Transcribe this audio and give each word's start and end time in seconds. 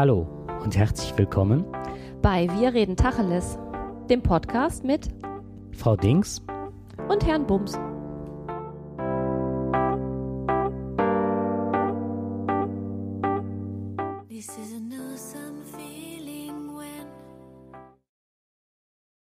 Hallo 0.00 0.22
und 0.62 0.78
herzlich 0.78 1.14
willkommen 1.18 1.62
bei 2.22 2.48
Wir 2.58 2.72
reden 2.72 2.96
Tacheles, 2.96 3.58
dem 4.08 4.22
Podcast 4.22 4.82
mit 4.82 5.10
Frau 5.76 5.94
Dings 5.94 6.40
und 7.10 7.26
Herrn 7.26 7.46
Bums. 7.46 7.74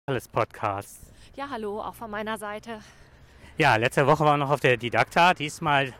Alles 0.08 0.26
Podcast. 0.26 1.12
Ja, 1.36 1.50
hallo, 1.50 1.82
auch 1.82 1.94
von 1.94 2.10
meiner 2.10 2.36
Seite. 2.36 2.80
Ja, 3.58 3.76
letzte 3.76 4.08
Woche 4.08 4.24
waren 4.24 4.40
wir 4.40 4.46
noch 4.46 4.50
auf 4.50 4.58
der 4.58 4.76
Didakta. 4.76 5.34
Diesmal 5.34 5.94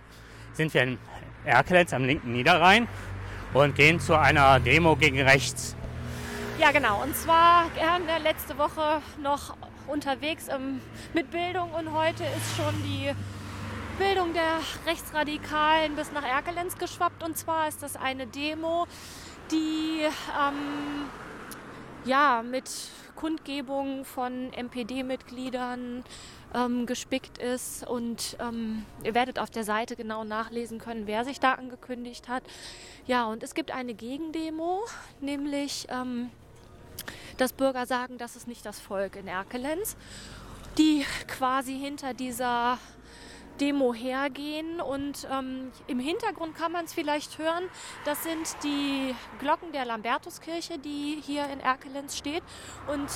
sind 0.53 0.75
wir 0.75 0.83
in 0.83 0.99
Erkelenz 1.45 1.93
am 1.93 2.03
linken 2.03 2.33
Niederrhein 2.33 2.89
und 3.55 3.75
gehen 3.75 4.01
zu 4.01 4.19
einer 4.19 4.61
Demo 4.61 4.97
gegen 4.97 5.21
rechts. 5.23 5.75
Ja, 6.59 6.71
genau. 6.71 7.03
Und 7.03 7.17
zwar 7.17 7.65
waren 7.77 8.07
wir 8.07 8.19
letzte 8.19 8.59
Woche 8.59 9.01
noch 9.23 9.57
unterwegs 9.87 10.49
im, 10.49 10.81
mit 11.13 11.31
Bildung 11.31 11.71
und 11.73 11.93
heute 11.93 12.25
ist 12.25 12.57
schon 12.57 12.75
die 12.85 13.13
Bildung 13.99 14.33
der 14.33 14.59
Rechtsradikalen 14.87 15.95
bis 15.95 16.11
nach 16.13 16.25
Erkelenz 16.25 16.77
geschwappt. 16.79 17.23
Und 17.23 17.39
zwar 17.39 17.69
ist 17.69 17.83
das 17.83 17.97
eine 17.97 18.27
Demo, 18.27 18.87
die 19.51 20.01
ähm, 20.03 21.07
ja 22.05 22.43
mit 22.43 22.71
Kundgebungen 23.15 24.05
von 24.05 24.51
MPD-Mitgliedern 24.51 26.05
ähm, 26.55 26.87
gespickt 26.87 27.39
ist. 27.39 27.87
Und 27.87 28.37
ähm, 28.41 28.85
ihr 29.03 29.15
werdet 29.15 29.39
auf 29.39 29.51
der 29.51 29.65
Seite 29.65 29.97
genau 29.97 30.25
nachlesen 30.25 30.79
können, 30.79 31.07
wer 31.07 31.25
sich 31.25 31.41
da 31.41 31.53
angekündigt 31.53 32.29
hat. 32.29 32.43
Ja, 33.07 33.27
und 33.27 33.43
es 33.43 33.55
gibt 33.55 33.71
eine 33.71 33.93
Gegendemo, 33.93 34.81
nämlich 35.21 35.87
ähm, 35.91 36.31
dass 37.37 37.53
Bürger 37.53 37.85
sagen, 37.85 38.17
das 38.17 38.35
ist 38.35 38.49
nicht 38.49 38.65
das 38.65 38.81
Volk 38.81 39.17
in 39.17 39.29
Erkelenz, 39.29 39.97
die 40.79 41.05
quasi 41.27 41.79
hinter 41.79 42.15
dieser 42.15 42.79
Demo 43.61 43.93
hergehen. 43.93 44.81
Und 44.81 45.29
ähm, 45.31 45.71
im 45.87 45.99
Hintergrund 45.99 46.55
kann 46.55 46.73
man 46.73 46.87
es 46.87 46.95
vielleicht 46.95 47.39
hören. 47.39 47.65
Das 48.07 48.23
sind 48.23 48.57
die 48.65 49.15
Glocken 49.39 49.73
der 49.73 49.85
Lambertuskirche, 49.85 50.79
die 50.79 51.21
hier 51.23 51.47
in 51.51 51.61
Erkelenz 51.61 52.17
steht. 52.17 52.43
Und 52.93 53.09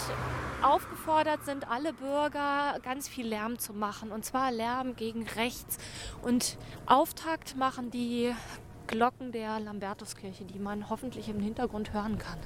aufgefordert 0.63 1.45
sind 1.45 1.69
alle 1.71 1.93
Bürger, 1.95 2.79
ganz 2.83 3.09
viel 3.09 3.27
Lärm 3.27 3.59
zu 3.59 3.73
machen. 3.73 4.13
Und 4.13 4.25
zwar 4.25 4.53
Lärm 4.53 4.97
gegen 4.97 5.27
rechts. 5.29 5.79
Und 6.23 6.59
Auftakt 6.87 7.57
machen 7.57 7.91
die 7.91 8.35
Glocken 8.89 9.33
der 9.33 9.61
Lambertuskirche, 9.61 10.45
die 10.45 10.59
man 10.59 10.89
hoffentlich 10.89 11.29
im 11.29 11.41
Hintergrund 11.41 11.93
hören 11.93 12.17
kann. 12.19 12.39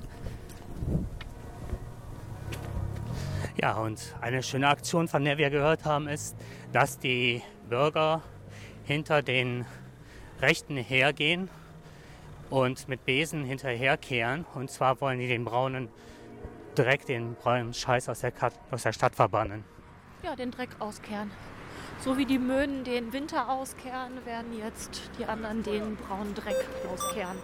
Ja, 3.56 3.76
und 3.76 4.14
eine 4.20 4.42
schöne 4.42 4.68
Aktion, 4.68 5.06
von 5.06 5.24
der 5.24 5.38
wir 5.38 5.50
gehört 5.50 5.84
haben, 5.84 6.08
ist, 6.08 6.36
dass 6.72 6.98
die 6.98 7.42
Bürger 7.68 8.22
hinter 8.84 9.22
den 9.22 9.64
Rechten 10.40 10.76
hergehen 10.76 11.48
und 12.50 12.88
mit 12.88 13.04
Besen 13.04 13.44
hinterherkehren. 13.44 14.44
Und 14.54 14.68
zwar 14.68 15.00
wollen 15.00 15.20
die 15.20 15.28
den 15.28 15.44
braunen 15.44 15.88
Dreck, 16.74 17.06
den 17.06 17.34
braunen 17.36 17.72
Scheiß 17.72 18.08
aus 18.08 18.20
der, 18.20 18.32
aus 18.72 18.82
der 18.82 18.92
Stadt 18.92 19.14
verbannen. 19.14 19.62
Ja, 20.24 20.34
den 20.34 20.50
Dreck 20.50 20.70
auskehren. 20.80 21.30
So 22.04 22.18
wie 22.18 22.26
die 22.26 22.40
Möhnen 22.40 22.82
den 22.82 23.12
Winter 23.12 23.48
auskehren, 23.48 24.24
werden 24.24 24.58
jetzt 24.58 25.02
die 25.20 25.24
anderen 25.24 25.62
den 25.62 25.94
braunen 25.94 26.34
Dreck 26.34 26.56
auskehren. 26.92 27.38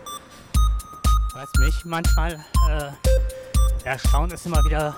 Was 1.33 1.49
mich 1.61 1.85
manchmal 1.85 2.45
äh, 2.69 3.87
erstaunt, 3.87 4.33
ist 4.33 4.47
immer 4.47 4.65
wieder, 4.65 4.97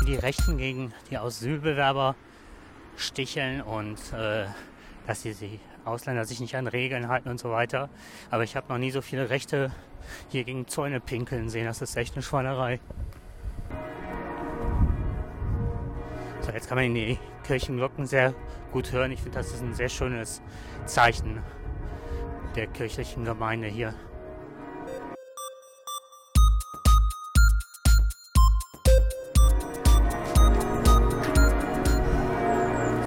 wie 0.00 0.06
die 0.12 0.16
Rechten 0.16 0.58
gegen 0.58 0.92
die 1.08 1.16
Asylbewerber 1.16 2.16
sticheln 2.98 3.62
und 3.62 3.96
äh, 4.12 4.44
dass 5.06 5.22
die, 5.22 5.32
die 5.32 5.58
Ausländer 5.86 6.26
sich 6.26 6.40
nicht 6.40 6.54
an 6.54 6.66
Regeln 6.66 7.08
halten 7.08 7.30
und 7.30 7.40
so 7.40 7.50
weiter. 7.50 7.88
Aber 8.30 8.44
ich 8.44 8.56
habe 8.56 8.70
noch 8.70 8.78
nie 8.78 8.90
so 8.90 9.00
viele 9.00 9.30
Rechte 9.30 9.72
hier 10.28 10.44
gegen 10.44 10.68
Zäune 10.68 11.00
pinkeln 11.00 11.48
sehen. 11.48 11.64
Das 11.64 11.80
ist 11.80 11.96
echt 11.96 12.12
eine 12.12 12.22
Schweinerei. 12.22 12.78
So, 16.42 16.50
jetzt 16.50 16.68
kann 16.68 16.76
man 16.76 16.92
die 16.92 17.20
Kirchenglocken 17.44 18.04
sehr 18.04 18.34
gut 18.72 18.90
hören. 18.90 19.12
Ich 19.12 19.22
finde, 19.22 19.38
das 19.38 19.52
ist 19.52 19.62
ein 19.62 19.74
sehr 19.74 19.88
schönes 19.88 20.42
Zeichen 20.86 21.40
der 22.56 22.66
kirchlichen 22.66 23.24
Gemeinde 23.24 23.68
hier. 23.68 23.94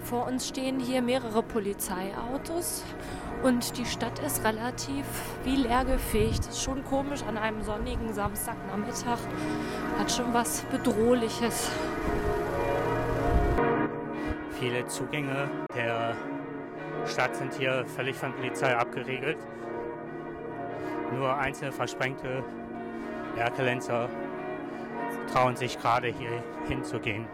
Vor 0.06 0.28
uns 0.28 0.48
stehen 0.48 0.80
hier 0.80 1.02
mehrere 1.02 1.44
Polizeiautos 1.44 2.86
und 3.44 3.78
die 3.78 3.86
Stadt 3.86 4.18
ist 4.20 4.46
relativ 4.46 5.06
wie 5.44 5.58
leergefegt. 5.58 6.40
Das 6.40 6.48
ist 6.48 6.64
schon 6.64 6.86
komisch 6.86 7.24
an 7.24 7.38
einem 7.38 7.64
sonnigen 7.64 8.14
Samstagnachmittag. 8.14 9.20
Hat 10.00 10.10
schon 10.10 10.34
was 10.34 10.62
Bedrohliches. 10.72 11.70
Viele 14.60 14.88
Zugänge 14.88 15.50
der 15.76 16.16
Stadt 17.06 17.36
sind 17.36 17.54
hier 17.54 17.86
völlig 17.88 18.16
von 18.16 18.34
Polizei 18.34 18.76
abgeriegelt. 18.76 19.38
Nur 21.14 21.36
einzelne 21.36 21.72
versprengte 21.72 22.44
Erkelenzer 23.38 24.10
trauen 25.32 25.56
sich 25.56 25.78
gerade 25.80 26.08
hier 26.08 26.42
hinzugehen. 26.68 27.28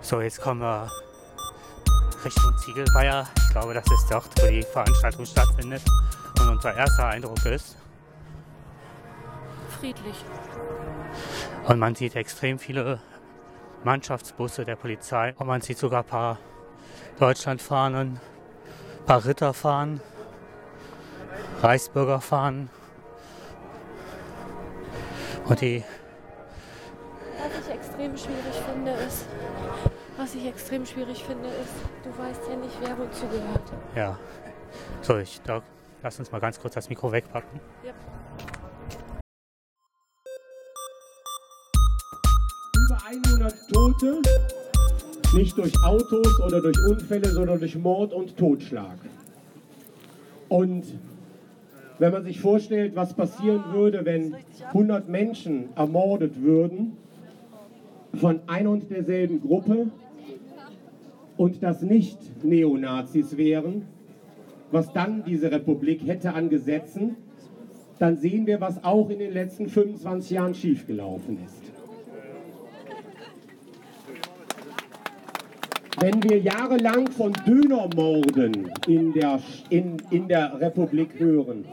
So, 0.00 0.20
jetzt 0.20 0.40
kommen 0.40 0.62
wir 0.62 0.90
Richtung 2.24 2.56
Ziegelweiher. 2.58 3.26
Ich 3.36 3.50
glaube, 3.50 3.74
das 3.74 3.84
ist 3.90 4.10
dort, 4.10 4.30
wo 4.42 4.48
die 4.48 4.62
Veranstaltung 4.62 5.26
stattfindet. 5.26 5.82
Und 6.40 6.48
unser 6.48 6.74
erster 6.74 7.06
Eindruck 7.06 7.44
ist 7.44 7.76
friedlich. 9.78 10.24
Und 11.68 11.78
man 11.78 11.94
sieht 11.94 12.16
extrem 12.16 12.58
viele 12.58 13.00
Mannschaftsbusse 13.86 14.64
der 14.64 14.74
Polizei. 14.74 15.32
Und 15.38 15.46
man 15.46 15.60
sieht 15.60 15.78
sogar 15.78 16.02
ein 16.02 16.08
paar 16.08 16.38
Deutschlandfahnen, 17.20 18.20
ein 18.98 19.06
paar 19.06 19.24
Ritter 19.24 19.54
fahren, 19.54 20.00
Reichsbürger 21.62 22.20
fahren. 22.20 22.68
Und 25.44 25.60
die. 25.60 25.84
Was 27.38 27.66
ich 27.68 27.74
extrem 27.74 28.16
schwierig 28.16 28.56
finde, 28.68 28.90
ist, 28.90 29.26
was 30.16 30.34
ich 30.34 30.46
extrem 30.46 30.84
schwierig 30.84 31.24
finde, 31.24 31.48
ist, 31.48 31.74
du 32.02 32.18
weißt 32.18 32.42
ja 32.50 32.56
nicht, 32.56 32.76
wer 32.80 32.98
wozu 32.98 33.28
gehört. 33.28 33.72
Ja. 33.94 34.18
So, 35.00 35.18
ich 35.18 35.40
da, 35.42 35.62
lass 36.02 36.18
uns 36.18 36.32
mal 36.32 36.40
ganz 36.40 36.58
kurz 36.58 36.74
das 36.74 36.88
Mikro 36.88 37.12
wegpacken. 37.12 37.60
Ja. 37.84 37.92
100 43.08 43.54
Tote, 43.72 44.20
nicht 45.32 45.56
durch 45.56 45.72
Autos 45.84 46.40
oder 46.40 46.60
durch 46.60 46.76
Unfälle, 46.88 47.28
sondern 47.28 47.60
durch 47.60 47.76
Mord 47.76 48.12
und 48.12 48.36
Totschlag. 48.36 48.98
Und 50.48 50.84
wenn 52.00 52.12
man 52.12 52.24
sich 52.24 52.40
vorstellt, 52.40 52.96
was 52.96 53.14
passieren 53.14 53.62
würde, 53.72 54.04
wenn 54.04 54.34
100 54.70 55.08
Menschen 55.08 55.68
ermordet 55.76 56.42
würden 56.42 56.96
von 58.14 58.40
ein 58.48 58.66
und 58.66 58.90
derselben 58.90 59.40
Gruppe 59.40 59.86
und 61.36 61.62
das 61.62 61.82
nicht 61.82 62.18
Neonazis 62.44 63.36
wären, 63.36 63.82
was 64.72 64.92
dann 64.92 65.22
diese 65.22 65.52
Republik 65.52 66.04
hätte 66.08 66.34
an 66.34 66.48
Gesetzen, 66.48 67.14
dann 68.00 68.16
sehen 68.16 68.48
wir, 68.48 68.60
was 68.60 68.82
auch 68.82 69.10
in 69.10 69.20
den 69.20 69.32
letzten 69.32 69.68
25 69.68 70.30
Jahren 70.32 70.56
schiefgelaufen 70.56 71.38
ist. 71.44 71.75
Wenn 75.98 76.22
wir 76.22 76.38
jahrelang 76.38 77.10
von 77.10 77.32
Dönermorden 77.46 78.70
in 78.86 79.12
der, 79.14 79.40
in, 79.70 79.96
in 80.10 80.28
der 80.28 80.60
Republik 80.60 81.18
hören 81.18 81.64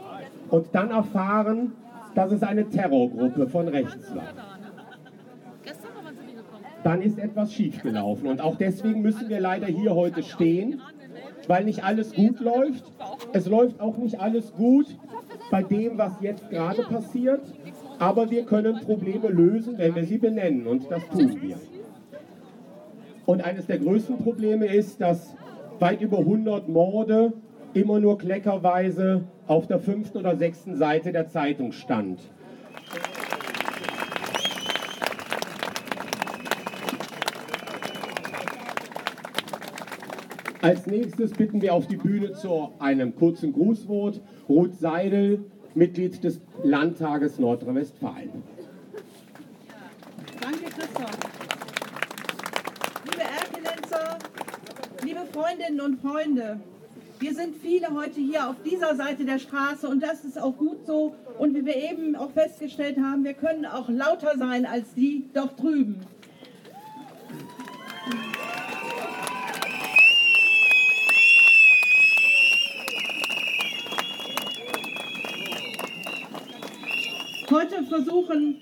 und 0.48 0.66
dann 0.72 0.90
erfahren, 0.90 1.72
dass 2.14 2.32
es 2.32 2.42
eine 2.42 2.68
Terrorgruppe 2.68 3.48
von 3.48 3.68
rechts 3.68 4.14
war, 4.14 4.32
dann 6.84 7.02
ist 7.02 7.18
etwas 7.18 7.52
schiefgelaufen. 7.52 8.28
Und 8.28 8.40
auch 8.40 8.56
deswegen 8.56 9.02
müssen 9.02 9.28
wir 9.28 9.40
leider 9.40 9.66
hier 9.66 9.94
heute 9.94 10.22
stehen, 10.22 10.80
weil 11.46 11.64
nicht 11.64 11.84
alles 11.84 12.14
gut 12.14 12.40
läuft. 12.40 12.84
Es 13.32 13.46
läuft 13.46 13.80
auch 13.80 13.96
nicht 13.98 14.20
alles 14.20 14.52
gut 14.52 14.86
bei 15.50 15.62
dem, 15.62 15.98
was 15.98 16.12
jetzt 16.20 16.48
gerade 16.50 16.82
passiert. 16.82 17.42
Aber 17.98 18.30
wir 18.30 18.44
können 18.44 18.80
Probleme 18.80 19.28
lösen, 19.28 19.78
wenn 19.78 19.94
wir 19.94 20.04
sie 20.04 20.18
benennen. 20.18 20.66
Und 20.66 20.90
das 20.90 21.06
tun 21.08 21.40
wir. 21.40 21.56
Und 23.26 23.42
eines 23.42 23.66
der 23.66 23.78
größten 23.78 24.18
Probleme 24.18 24.66
ist, 24.66 25.00
dass 25.00 25.34
weit 25.78 26.00
über 26.00 26.18
100 26.18 26.68
Morde 26.68 27.32
immer 27.72 27.98
nur 27.98 28.18
kleckerweise 28.18 29.24
auf 29.46 29.66
der 29.66 29.78
fünften 29.78 30.18
oder 30.18 30.36
sechsten 30.36 30.76
Seite 30.76 31.12
der 31.12 31.28
Zeitung 31.28 31.72
stand. 31.72 32.20
Als 40.64 40.86
nächstes 40.86 41.32
bitten 41.32 41.60
wir 41.60 41.74
auf 41.74 41.86
die 41.88 41.98
Bühne 41.98 42.32
zu 42.32 42.70
einem 42.78 43.14
kurzen 43.14 43.52
Grußwort 43.52 44.22
Ruth 44.48 44.74
Seidel, 44.74 45.44
Mitglied 45.74 46.24
des 46.24 46.40
Landtages 46.62 47.38
Nordrhein-Westfalen. 47.38 48.42
Danke, 50.40 50.64
Christoph. 50.74 51.18
Liebe 53.04 53.22
Erkelenzer, 53.22 54.18
liebe 55.02 55.20
Freundinnen 55.74 55.80
und 55.80 56.00
Freunde, 56.00 56.60
wir 57.18 57.34
sind 57.34 57.56
viele 57.56 57.92
heute 57.92 58.20
hier 58.20 58.48
auf 58.48 58.56
dieser 58.64 58.94
Seite 58.94 59.24
der 59.24 59.38
Straße 59.38 59.88
und 59.88 60.02
das 60.02 60.24
ist 60.24 60.40
auch 60.40 60.56
gut 60.56 60.86
so. 60.86 61.16
Und 61.38 61.54
wie 61.54 61.64
wir 61.64 61.76
eben 61.76 62.14
auch 62.14 62.30
festgestellt 62.30 62.98
haben, 62.98 63.24
wir 63.24 63.34
können 63.34 63.66
auch 63.66 63.88
lauter 63.88 64.38
sein 64.38 64.66
als 64.66 64.94
die 64.94 65.24
dort 65.32 65.60
drüben. 65.60 66.00
Heute 77.50 77.82
versuchen 77.88 78.60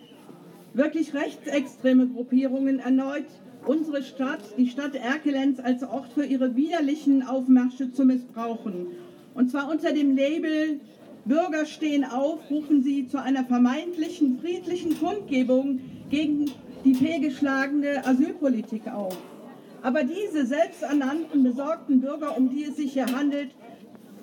wirklich 0.73 1.12
rechtsextreme 1.12 2.08
Gruppierungen 2.08 2.79
erneut 2.79 3.26
unsere 3.67 4.03
Stadt, 4.03 4.41
die 4.56 4.69
Stadt 4.69 4.94
Erkelenz, 4.94 5.61
als 5.61 5.82
Ort 5.82 6.12
für 6.12 6.25
ihre 6.25 6.56
widerlichen 6.56 7.23
Aufmärsche 7.23 7.93
zu 7.93 8.05
missbrauchen. 8.05 8.88
Und 9.35 9.50
zwar 9.50 9.70
unter 9.70 9.93
dem 9.93 10.17
Label 10.17 10.81
Bürger 11.25 11.67
stehen 11.67 12.05
auf, 12.05 12.50
rufen 12.50 12.82
sie 12.82 13.06
zu 13.06 13.23
einer 13.23 13.44
vermeintlichen 13.44 14.41
friedlichen 14.41 14.99
Kundgebung 14.99 15.81
gegen 16.11 16.50
die 16.85 16.94
fehlgeschlagene 16.94 18.05
Asylpolitik 18.05 18.88
auf. 18.88 19.17
Aber 19.82 20.03
diese 20.03 20.47
selbsternannten 20.47 21.44
besorgten 21.44 22.00
Bürger, 22.00 22.37
um 22.37 22.50
die 22.50 22.65
es 22.65 22.76
sich 22.76 22.93
hier 22.94 23.06
handelt, 23.06 23.50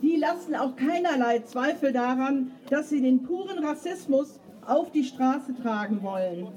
die 0.01 0.15
lassen 0.18 0.56
auch 0.56 0.75
keinerlei 0.75 1.39
Zweifel 1.39 1.92
daran, 1.92 2.51
dass 2.69 2.89
sie 2.89 3.01
den 3.01 3.24
puren 3.24 3.59
Rassismus 3.63 4.39
auf 4.65 4.92
die 4.92 5.03
Straße 5.03 5.53
tragen 5.62 6.01
wollen. 6.03 6.47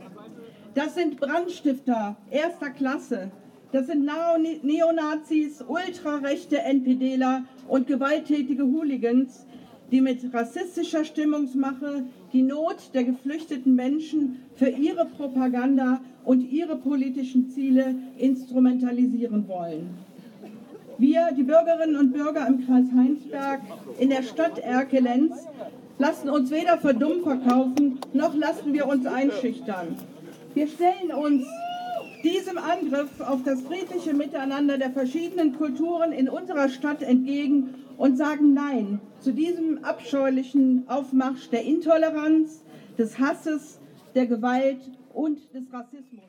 Das 0.74 0.94
sind 0.94 1.20
Brandstifter 1.20 2.16
erster 2.30 2.70
Klasse. 2.70 3.30
Das 3.72 3.86
sind 3.86 4.08
Neonazis, 4.62 5.62
ultrarechte 5.66 6.58
NPDler 6.60 7.44
und 7.68 7.86
gewalttätige 7.86 8.64
Hooligans, 8.64 9.46
die 9.90 10.00
mit 10.00 10.32
rassistischer 10.32 11.04
Stimmungsmache 11.04 12.04
die 12.32 12.42
Not 12.42 12.90
der 12.94 13.04
geflüchteten 13.04 13.74
Menschen 13.74 14.42
für 14.54 14.68
ihre 14.68 15.04
Propaganda 15.04 16.00
und 16.24 16.40
ihre 16.40 16.76
politischen 16.76 17.50
Ziele 17.50 17.94
instrumentalisieren 18.16 19.46
wollen. 19.48 19.90
Wir, 20.96 21.32
die 21.36 21.42
Bürgerinnen 21.42 21.96
und 21.96 22.12
Bürger 22.12 22.46
im 22.46 22.64
Kreis 22.64 22.86
Heinsberg, 22.94 23.60
in 23.98 24.08
der 24.08 24.22
Stadt 24.22 24.58
Erkelenz, 24.58 25.46
lassen 25.98 26.30
uns 26.30 26.50
weder 26.50 26.78
für 26.78 26.94
dumm 26.94 27.22
verkaufen, 27.22 27.98
noch 28.14 28.34
lassen 28.34 28.72
wir 28.72 28.86
uns 28.86 29.06
einschüchtern. 29.06 29.96
Wir 30.54 30.68
stellen 30.68 31.12
uns 31.12 31.46
diesem 32.22 32.58
Angriff 32.58 33.20
auf 33.20 33.42
das 33.42 33.62
friedliche 33.62 34.12
Miteinander 34.12 34.76
der 34.76 34.90
verschiedenen 34.90 35.56
Kulturen 35.56 36.12
in 36.12 36.28
unserer 36.28 36.68
Stadt 36.68 37.02
entgegen 37.02 37.74
und 37.96 38.18
sagen 38.18 38.52
Nein 38.52 39.00
zu 39.20 39.32
diesem 39.32 39.82
abscheulichen 39.82 40.84
Aufmarsch 40.88 41.48
der 41.48 41.62
Intoleranz, 41.64 42.64
des 42.98 43.18
Hasses, 43.18 43.80
der 44.14 44.26
Gewalt 44.26 44.80
und 45.14 45.38
des 45.54 45.72
Rassismus. 45.72 46.24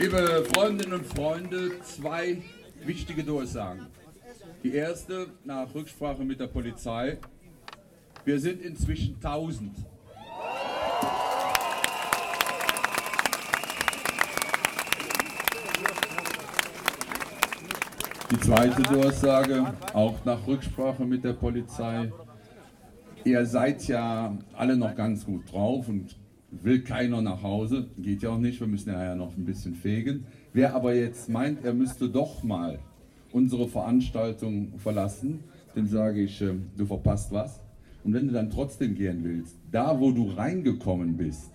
Liebe 0.00 0.46
Freundinnen 0.54 0.94
und 0.94 1.06
Freunde, 1.06 1.72
zwei 1.82 2.42
wichtige 2.86 3.22
Durchsagen. 3.22 3.99
Die 4.62 4.74
erste 4.74 5.28
nach 5.42 5.74
Rücksprache 5.74 6.22
mit 6.22 6.38
der 6.38 6.46
Polizei. 6.46 7.16
Wir 8.26 8.38
sind 8.38 8.60
inzwischen 8.60 9.14
1000. 9.14 9.72
Die 18.30 18.40
zweite 18.40 18.82
Durchsage, 18.82 19.72
auch 19.94 20.22
nach 20.26 20.46
Rücksprache 20.46 21.06
mit 21.06 21.24
der 21.24 21.32
Polizei. 21.32 22.12
Ihr 23.24 23.46
seid 23.46 23.88
ja 23.88 24.36
alle 24.52 24.76
noch 24.76 24.94
ganz 24.94 25.24
gut 25.24 25.50
drauf 25.50 25.88
und 25.88 26.16
will 26.50 26.84
keiner 26.84 27.22
nach 27.22 27.42
Hause. 27.42 27.88
Geht 27.96 28.22
ja 28.22 28.28
auch 28.28 28.38
nicht, 28.38 28.60
wir 28.60 28.66
müssen 28.66 28.92
ja 28.92 29.14
noch 29.14 29.34
ein 29.38 29.46
bisschen 29.46 29.74
fegen. 29.74 30.26
Wer 30.52 30.74
aber 30.74 30.94
jetzt 30.94 31.30
meint, 31.30 31.64
er 31.64 31.72
müsste 31.72 32.10
doch 32.10 32.42
mal 32.42 32.78
unsere 33.32 33.68
Veranstaltung 33.68 34.78
verlassen, 34.78 35.40
dem 35.76 35.86
sage 35.86 36.22
ich, 36.22 36.40
äh, 36.42 36.54
du 36.76 36.86
verpasst 36.86 37.32
was. 37.32 37.60
Und 38.02 38.14
wenn 38.14 38.26
du 38.26 38.32
dann 38.32 38.50
trotzdem 38.50 38.94
gehen 38.94 39.22
willst, 39.22 39.56
da 39.70 39.98
wo 39.98 40.10
du 40.10 40.30
reingekommen 40.30 41.16
bist, 41.16 41.50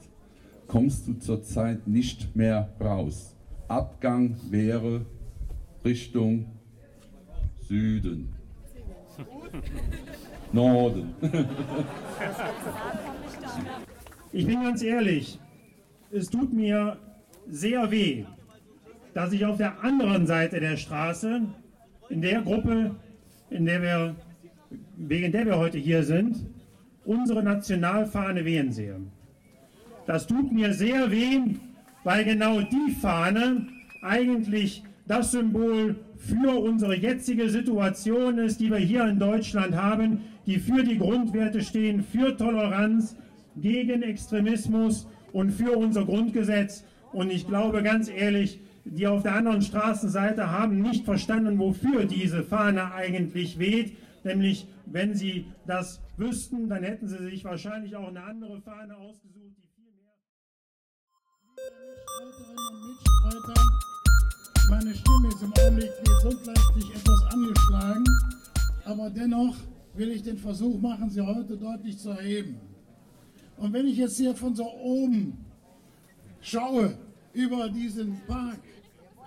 kommst 0.68 1.08
du 1.08 1.14
zurzeit 1.14 1.88
nicht 1.88 2.36
mehr 2.36 2.70
raus. 2.80 3.36
Abgang 3.68 4.36
wäre 4.50 5.06
Richtung 5.84 6.46
Süden. 7.68 8.34
Norden. 10.54 11.14
Ich 14.32 14.46
bin 14.46 14.62
ganz 14.62 14.82
ehrlich, 14.82 15.40
es 16.12 16.30
tut 16.30 16.54
mir 16.54 16.98
sehr 17.48 17.90
weh, 17.92 18.26
dass 19.14 19.32
ich 19.32 19.46
auf 19.46 19.58
der 19.58 19.84
anderen 19.84 20.28
Seite 20.28 20.60
der 20.60 20.78
Straße, 20.78 21.42
in 22.10 22.22
der 22.22 22.42
Gruppe, 22.42 22.96
in 23.50 23.66
der 23.66 23.82
wir, 23.82 24.16
wegen 24.98 25.32
der 25.32 25.46
wir 25.46 25.58
heute 25.58 25.78
hier 25.78 26.04
sind, 26.04 26.46
unsere 27.06 27.44
Nationalfahne 27.44 28.46
wehen 28.46 28.72
sehe. 28.72 29.00
Das 30.06 30.28
tut 30.28 30.52
mir 30.52 30.74
sehr 30.74 31.12
weh, 31.12 31.40
weil 32.04 32.24
genau 32.24 32.62
die 32.62 32.92
Fahne 32.92 33.68
eigentlich 34.02 34.84
das 35.08 35.32
Symbol 35.32 35.96
für 36.18 36.60
unsere 36.60 36.96
jetzige 36.96 37.50
Situation 37.50 38.40
ist, 38.40 38.60
die 38.60 38.72
wir 38.72 38.78
hier 38.78 39.06
in 39.06 39.20
Deutschland 39.20 39.76
haben, 39.76 40.22
die 40.46 40.58
für 40.58 40.84
die 40.84 40.98
Grundwerte 40.98 41.62
stehen, 41.62 42.04
für 42.04 42.36
Toleranz, 42.36 43.16
gegen 43.58 44.04
Extremismus 44.04 45.08
und 45.32 45.52
für 45.52 45.78
unser 45.78 46.06
Grundgesetz. 46.06 46.84
Und 47.14 47.32
ich 47.32 47.48
glaube 47.48 47.84
ganz 47.84 48.10
ehrlich, 48.10 48.60
die 48.86 49.08
auf 49.08 49.24
der 49.24 49.36
anderen 49.36 49.62
Straßenseite 49.62 50.52
haben 50.52 50.82
nicht 50.82 51.06
verstanden, 51.06 51.58
wofür 51.58 52.06
diese 52.06 52.44
Fahne 52.44 52.94
eigentlich 52.94 53.58
weht. 53.58 53.98
Nämlich, 54.24 54.68
wenn 54.86 55.16
sie 55.16 55.48
das 55.66 56.02
wüssten, 56.18 56.70
dann 56.70 56.84
hätten 56.84 57.08
sie 57.08 57.18
sich 57.18 57.44
wahrscheinlich 57.44 57.96
auch 57.96 58.08
eine 58.08 58.24
andere 58.24 58.62
Fahne 58.62 58.96
ausgesucht, 58.98 59.56
die 59.58 59.68
viel 59.76 59.92
mehr. 59.92 60.14
Mitstreiter, 63.34 63.62
meine 64.70 64.96
Stimme 64.96 65.28
ist 65.30 65.42
im 65.42 65.54
Augenblick 65.54 65.92
gesundheitlich 66.04 66.96
etwas 66.96 67.24
angeschlagen, 67.34 68.06
aber 68.86 69.10
dennoch 69.10 69.56
will 69.96 70.12
ich 70.12 70.24
den 70.24 70.38
Versuch 70.38 70.80
machen, 70.80 71.10
sie 71.10 71.22
heute 71.22 71.58
deutlich 71.58 71.98
zu 71.98 72.10
erheben. 72.10 72.60
Und 73.58 73.74
wenn 73.74 73.88
ich 73.88 73.98
jetzt 73.98 74.18
hier 74.18 74.36
von 74.36 74.54
so 74.56 74.70
oben 74.70 75.38
schaue 76.42 76.98
über 77.34 77.70
diesen 77.70 78.20
Park, 78.28 78.60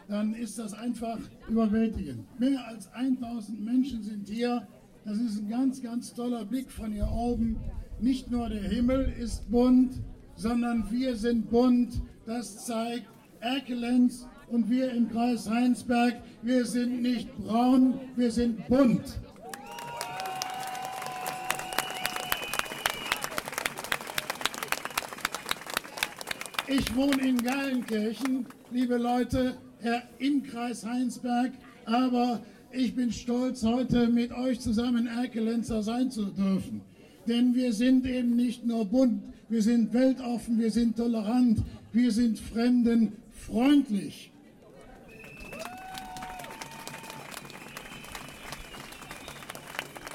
dann 0.08 0.34
ist 0.34 0.58
das 0.58 0.72
einfach 0.72 1.18
überwältigend. 1.48 2.26
Mehr 2.40 2.66
als 2.66 2.90
1000 2.92 3.62
Menschen 3.62 4.02
sind 4.02 4.26
hier. 4.28 4.66
Das 5.04 5.18
ist 5.18 5.38
ein 5.38 5.48
ganz, 5.48 5.82
ganz 5.82 6.14
toller 6.14 6.44
Blick 6.44 6.70
von 6.70 6.92
hier 6.92 7.10
oben. 7.10 7.58
Nicht 8.00 8.30
nur 8.30 8.48
der 8.48 8.62
Himmel 8.62 9.12
ist 9.18 9.50
bunt, 9.50 10.00
sondern 10.34 10.90
wir 10.90 11.14
sind 11.14 11.50
bunt. 11.50 12.00
Das 12.24 12.64
zeigt 12.64 13.06
Erkelenz 13.40 14.26
und 14.48 14.70
wir 14.70 14.90
im 14.92 15.10
Kreis 15.10 15.48
Heinsberg. 15.48 16.14
Wir 16.42 16.64
sind 16.64 17.02
nicht 17.02 17.36
braun, 17.38 18.00
wir 18.16 18.30
sind 18.30 18.66
bunt. 18.66 19.20
Ich 26.66 26.94
wohne 26.94 27.26
in 27.26 27.42
Geilenkirchen, 27.42 28.46
liebe 28.70 28.98
Leute, 28.98 29.56
im 30.18 30.42
Kreis 30.42 30.84
Heinsberg, 30.84 31.52
aber 31.84 32.40
ich 32.70 32.94
bin 32.94 33.12
stolz, 33.12 33.62
heute 33.62 34.08
mit 34.08 34.32
euch 34.32 34.60
zusammen 34.60 35.06
Erkelenzer 35.06 35.82
sein 35.82 36.10
zu 36.10 36.26
dürfen. 36.26 36.82
Denn 37.26 37.54
wir 37.54 37.72
sind 37.72 38.06
eben 38.06 38.36
nicht 38.36 38.66
nur 38.66 38.84
bunt, 38.84 39.22
wir 39.48 39.62
sind 39.62 39.92
weltoffen, 39.92 40.58
wir 40.58 40.70
sind 40.70 40.96
tolerant, 40.96 41.62
wir 41.92 42.12
sind 42.12 42.38
Fremden 42.38 43.12
freundlich. 43.32 44.30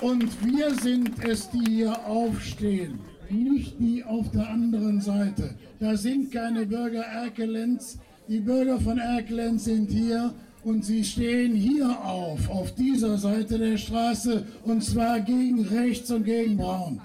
Und 0.02 0.46
wir 0.46 0.76
sind 0.76 1.12
es, 1.24 1.50
die 1.50 1.64
hier 1.66 2.06
aufstehen, 2.06 3.00
nicht 3.30 3.80
die 3.80 4.04
auf 4.04 4.30
der 4.32 4.50
anderen 4.50 5.00
Seite. 5.00 5.56
Da 5.80 5.96
sind 5.96 6.32
keine 6.32 6.66
Bürger 6.66 7.04
Erkelenz. 7.04 7.98
Die 8.30 8.40
Bürger 8.40 8.80
von 8.80 8.98
Erkelenz 9.00 9.66
sind 9.66 9.92
hier 9.92 10.34
und 10.64 10.86
sie 10.86 11.04
stehen 11.04 11.54
hier 11.54 11.90
auf, 12.06 12.50
auf 12.50 12.74
dieser 12.74 13.18
Seite 13.18 13.58
der 13.58 13.78
Straße, 13.78 14.46
und 14.64 14.82
zwar 14.82 15.20
gegen 15.20 15.66
rechts 15.68 16.10
und 16.10 16.24
gegen 16.24 16.56
Braun. 16.56 17.02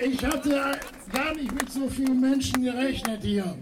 Ich 0.00 0.24
hatte 0.24 0.72
gar 1.12 1.34
nicht 1.34 1.52
mit 1.52 1.70
so 1.70 1.88
vielen 1.88 2.20
Menschen 2.20 2.62
gerechnet 2.62 3.22
hier. 3.22 3.54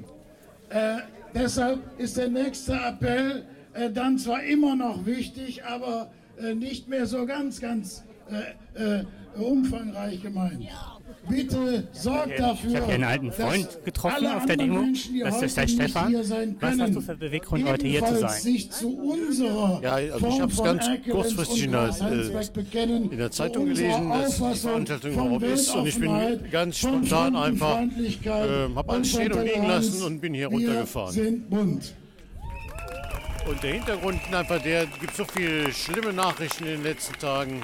Äh, 0.71 0.99
deshalb 1.35 1.81
ist 1.99 2.17
der 2.17 2.29
nächste 2.29 2.75
Appell 2.75 3.45
äh, 3.75 3.91
dann 3.91 4.19
zwar 4.19 4.43
immer 4.43 4.75
noch 4.75 5.05
wichtig, 5.05 5.65
aber 5.65 6.11
äh, 6.39 6.55
nicht 6.55 6.89
mehr 6.89 7.07
so 7.07 7.27
ganz, 7.27 7.61
ganz 7.61 8.05
äh, 8.31 9.01
äh, 9.01 9.05
umfangreich 9.39 10.23
gemeint. 10.23 10.69
Bitte 11.29 11.89
sorgt 11.93 12.39
dafür. 12.39 12.71
Ich 12.71 12.77
habe 12.77 12.87
hier 12.87 12.95
einen 12.95 13.05
alten 13.05 13.33
Freund 13.33 13.69
getroffen 13.85 14.27
auf 14.27 14.47
der 14.47 14.57
Demo. 14.57 14.81
Menschen, 14.81 15.21
das 15.21 15.43
ist 15.43 15.57
der 15.57 15.67
Stefan. 15.67 16.15
Was 16.15 16.79
hast 16.79 16.95
du 16.95 17.01
für 17.01 17.17
Beweggrund, 17.17 17.69
heute 17.69 17.87
hier 17.87 18.05
zu 18.05 18.19
sein? 18.19 18.71
Zu 18.71 18.97
unserer 18.97 19.81
ja, 19.83 19.93
also 20.15 20.29
ich 20.29 20.41
habe 20.41 20.53
es 20.53 20.63
ganz 20.63 20.87
kurzfristig 21.11 21.65
in 21.65 21.73
der, 21.73 21.89
äh, 22.01 23.11
in 23.11 23.19
der 23.19 23.31
Zeitung 23.31 23.67
gelesen, 23.67 24.09
dass 24.09 24.37
die 24.37 24.55
Veranstaltung 24.55 25.13
überhaupt 25.13 25.43
ist 25.43 25.75
und 25.75 25.87
ich 25.87 25.99
bin 25.99 26.41
ganz 26.51 26.79
spontan 26.79 27.35
einfach, 27.35 27.81
äh, 27.81 28.75
habe 28.75 28.93
alles 28.93 29.11
stehen 29.11 29.33
und 29.33 29.45
liegen 29.45 29.67
lassen 29.67 30.03
und 30.05 30.21
bin 30.21 30.35
hier 30.35 30.49
runtergefahren. 30.49 31.13
Sind 31.13 31.51
bunt. 31.51 31.95
Und 33.49 33.63
der 33.63 33.75
Hintergrund 33.75 34.21
ist 34.27 34.35
einfach 34.35 34.61
der, 34.61 34.87
gibt 34.87 35.15
so 35.15 35.25
viele 35.25 35.73
schlimme 35.73 36.13
Nachrichten 36.13 36.65
in 36.65 36.71
den 36.71 36.83
letzten 36.83 37.15
Tagen. 37.19 37.63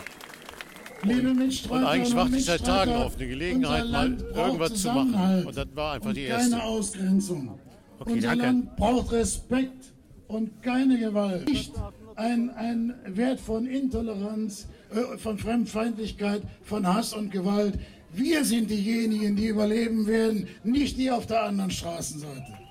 Liebe 1.05 1.35
Mitstreiter 1.35 1.81
Und 1.81 1.87
eigentlich 1.87 2.15
warte 2.15 2.37
ich 2.37 2.45
seit 2.45 2.65
Tagen 2.65 2.93
auf 2.93 3.17
eine 3.17 3.29
Gelegenheit, 3.29 3.89
mal 3.89 4.17
irgendwas 4.35 4.75
zu 4.75 4.89
machen. 4.89 5.47
Und 5.47 5.57
das 5.57 5.67
war 5.75 5.95
einfach 5.95 6.09
und 6.09 6.17
die 6.17 6.23
erste. 6.23 6.51
Keine 6.51 6.63
Ausgrenzung. 6.63 7.59
Okay, 7.99 8.13
unser 8.13 8.29
danke. 8.29 8.45
Land 8.45 8.77
braucht 8.77 9.13
Respekt 9.13 9.93
und 10.29 10.63
keine 10.63 10.99
Gewalt. 10.99 11.49
Nicht 11.49 11.73
ein, 12.17 12.51
ein 12.51 12.95
Wert 13.07 13.41
von 13.41 13.67
Intoleranz, 13.67 14.69
äh, 14.91 15.19
von 15.19 15.39
Fremdfeindlichkeit, 15.39 16.43
von 16.63 16.87
Hass 16.87 17.13
und 17.15 17.31
Gewalt. 17.31 17.79
Wir 18.13 18.45
sind 18.45 18.71
diejenigen, 18.71 19.37
die 19.37 19.47
überleben 19.47 20.07
werden, 20.07 20.47
nicht 20.65 20.99
die 20.99 21.11
auf 21.11 21.27
der 21.27 21.45
anderen 21.45 21.71
Straßenseite. 21.71 22.62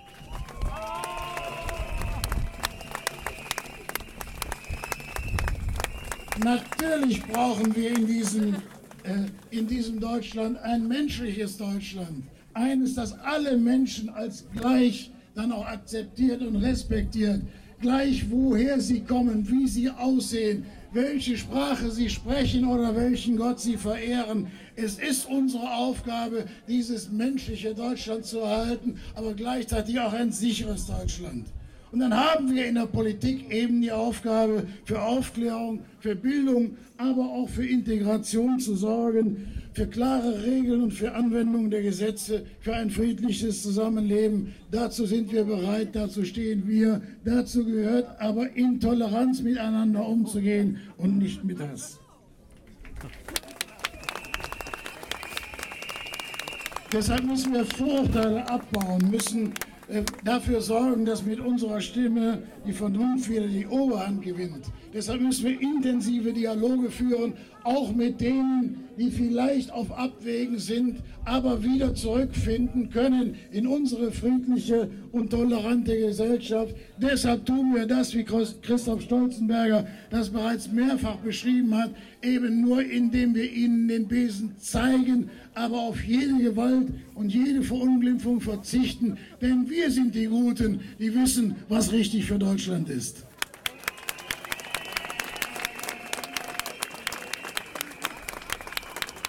Natürlich 6.43 7.21
brauchen 7.24 7.75
wir 7.75 7.95
in 7.95 8.07
diesem, 8.07 8.55
äh, 9.03 9.27
in 9.51 9.67
diesem 9.67 10.00
Deutschland 10.00 10.57
ein 10.57 10.88
menschliches 10.88 11.57
Deutschland. 11.57 12.24
Eines, 12.53 12.95
das 12.95 13.13
alle 13.19 13.57
Menschen 13.57 14.10
als 14.10 14.45
gleich 14.55 15.12
dann 15.36 15.51
auch 15.51 15.65
akzeptiert 15.65 16.41
und 16.41 16.55
respektiert. 16.55 17.41
Gleich 17.79 18.29
woher 18.29 18.79
sie 18.81 19.01
kommen, 19.01 19.48
wie 19.50 19.67
sie 19.67 19.89
aussehen, 19.89 20.65
welche 20.91 21.38
Sprache 21.38 21.91
sie 21.91 22.10
sprechen 22.10 22.65
oder 22.65 22.95
welchen 22.95 23.38
Gott 23.38 23.60
sie 23.60 23.77
verehren. 23.77 24.48
Es 24.75 24.98
ist 24.98 25.27
unsere 25.27 25.71
Aufgabe, 25.75 26.45
dieses 26.67 27.12
menschliche 27.12 27.75
Deutschland 27.75 28.25
zu 28.25 28.39
erhalten, 28.39 29.00
aber 29.15 29.33
gleichzeitig 29.36 30.00
auch 30.00 30.13
ein 30.13 30.31
sicheres 30.31 30.88
Deutschland. 30.88 31.48
Und 31.91 32.00
dann 32.00 32.15
haben 32.15 32.53
wir 32.53 32.65
in 32.65 32.75
der 32.75 32.86
Politik 32.86 33.51
eben 33.51 33.81
die 33.81 33.91
Aufgabe, 33.91 34.65
für 34.86 35.01
Aufklärung, 35.01 35.81
für 36.00 36.15
Bildung, 36.15 36.77
aber 36.98 37.24
auch 37.24 37.50
für 37.50 37.65
Integration 37.65 38.60
zu 38.60 38.75
sorgen, 38.75 39.48
für 39.74 39.88
klare 39.88 40.43
Regeln 40.43 40.83
und 40.83 40.91
für 40.91 41.13
Anwendung 41.13 41.69
der 41.69 41.81
Gesetze, 41.81 42.45
für 42.62 42.74
ein 42.74 42.89
friedliches 42.89 43.62
Zusammenleben. 43.62 44.53
Dazu 44.71 45.05
sind 45.05 45.31
wir 45.33 45.43
bereit, 45.43 45.89
dazu 45.93 46.24
stehen 46.24 46.67
wir. 46.67 47.01
Dazu 47.25 47.65
gehört 47.65 48.19
aber 48.21 48.55
in 48.55 48.79
Toleranz 48.79 49.41
miteinander 49.41 50.07
umzugehen 50.07 50.77
und 50.98 51.17
nicht 51.17 51.43
mit 51.43 51.60
Hass. 51.60 52.00
Deshalb 56.93 57.24
müssen 57.24 57.53
wir 57.53 57.65
Vorurteile 57.65 58.50
abbauen, 58.50 59.10
müssen 59.10 59.53
dafür 60.24 60.62
sorgen, 60.62 61.05
dass 61.05 61.25
mit 61.25 61.39
unserer 61.39 61.81
Stimme 61.81 62.43
die 62.65 62.74
Vernunft 62.74 63.29
wieder 63.29 63.48
die 63.48 63.67
Oberhand 63.67 64.21
gewinnt. 64.21 64.65
Deshalb 64.93 65.21
müssen 65.21 65.45
wir 65.45 65.62
intensive 65.62 66.33
Dialoge 66.33 66.91
führen, 66.91 67.33
auch 67.63 67.93
mit 67.95 68.19
denen, 68.19 68.83
die 68.98 69.10
vielleicht 69.10 69.71
auf 69.71 69.91
Abwägen 69.91 70.60
sind, 70.60 70.98
aber 71.24 71.63
wieder 71.63 71.95
zurückfinden 71.95 72.89
können 72.89 73.36
in 73.51 73.67
unsere 73.67 74.12
friedliche 74.12 74.89
und 75.12 75.29
tolerante 75.29 75.98
Gesellschaft. 75.98 76.75
Deshalb 76.98 77.45
tun 77.45 77.74
wir 77.74 77.86
das, 77.86 78.13
wie 78.15 78.24
Christoph 78.24 79.01
Stolzenberger 79.01 79.88
das 80.10 80.29
bereits 80.29 80.71
mehrfach 80.71 81.17
beschrieben 81.17 81.75
hat, 81.75 81.91
eben 82.21 82.62
nur 82.62 82.83
indem 82.83 83.33
wir 83.33 83.50
ihnen 83.50 83.88
den 83.88 84.07
Besen 84.07 84.55
zeigen, 84.57 85.29
aber 85.53 85.79
auf 85.79 86.03
jede 86.03 86.38
Gewalt 86.38 86.88
und 87.15 87.33
jede 87.33 87.62
Verunglimpfung 87.62 88.41
verzichten. 88.41 89.17
Denn 89.41 89.69
wir 89.69 89.89
sind 89.89 90.15
die 90.15 90.25
Guten, 90.25 90.81
die 91.00 91.15
wissen, 91.15 91.55
was 91.69 91.91
richtig 91.91 92.25
für 92.25 92.39
Deutschland 92.39 92.89
ist. 92.89 93.25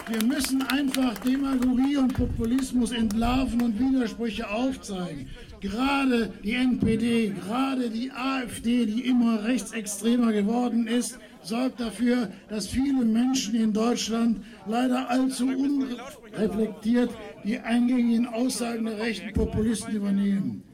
Wir 0.08 0.24
müssen 0.24 0.62
einfach 0.62 1.16
Demagogie 1.18 1.96
und 1.96 2.14
Populismus 2.14 2.90
entlarven 2.90 3.62
und 3.62 3.78
Widersprüche 3.78 4.50
aufzeigen. 4.50 5.28
Gerade 5.60 6.32
die 6.42 6.54
NPD, 6.54 7.30
gerade 7.30 7.88
die 7.88 8.10
AfD, 8.10 8.84
die 8.86 9.02
immer 9.02 9.44
rechtsextremer 9.44 10.32
geworden 10.32 10.88
ist, 10.88 11.18
sorgt 11.42 11.80
dafür, 11.80 12.30
dass 12.48 12.66
viele 12.66 13.04
Menschen 13.04 13.54
in 13.54 13.72
Deutschland 13.72 14.44
leider 14.66 15.08
allzu 15.08 15.46
unreflektiert 15.46 17.10
die 17.44 17.58
eingängigen 17.60 18.26
Aussagen 18.26 18.86
der 18.86 18.98
rechten 18.98 19.32
Populisten 19.32 19.94
übernehmen. 19.94 20.64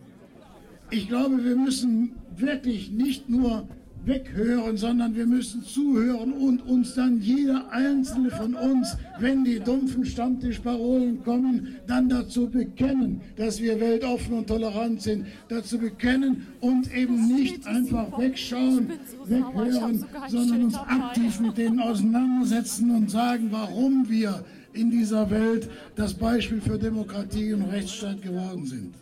Ich 0.91 1.09
glaube, 1.09 1.45
wir 1.45 1.57
müssen 1.57 2.17
wirklich 2.35 2.91
nicht 2.91 3.29
nur 3.29 3.69
weghören, 4.09 4.77
sondern 4.77 5.15
wir 5.15 5.27
müssen 5.27 5.63
zuhören 5.63 6.33
und 6.33 6.63
uns 6.63 6.95
dann 6.95 7.21
jeder 7.21 7.71
einzelne 7.71 8.31
von 8.31 8.55
uns, 8.55 8.97
wenn 9.19 9.45
die 9.45 9.61
dumpfen 9.61 10.05
Stammtischparolen 10.05 11.23
kommen, 11.23 11.77
dann 11.87 12.09
dazu 12.09 12.49
bekennen, 12.49 13.21
dass 13.37 13.61
wir 13.61 13.79
weltoffen 13.79 14.39
und 14.39 14.47
tolerant 14.47 15.03
sind, 15.03 15.27
dazu 15.49 15.79
bekennen 15.79 16.47
und 16.61 16.95
eben 16.95 17.29
nicht 17.29 17.67
einfach 17.67 18.19
wegschauen, 18.19 18.89
weghören, 19.27 20.05
sondern 20.29 20.65
uns 20.65 20.77
aktiv 20.77 21.41
mit 21.41 21.59
denen 21.59 21.81
auseinandersetzen 21.81 22.91
und 22.91 23.11
sagen, 23.11 23.49
warum 23.51 24.09
wir 24.09 24.45
in 24.73 24.91
dieser 24.91 25.29
Welt 25.31 25.69
das 25.97 26.15
Beispiel 26.15 26.61
für 26.61 26.79
Demokratie 26.79 27.53
und 27.53 27.63
Rechtsstaat 27.63 28.23
geworden 28.23 28.65
sind. 28.65 28.95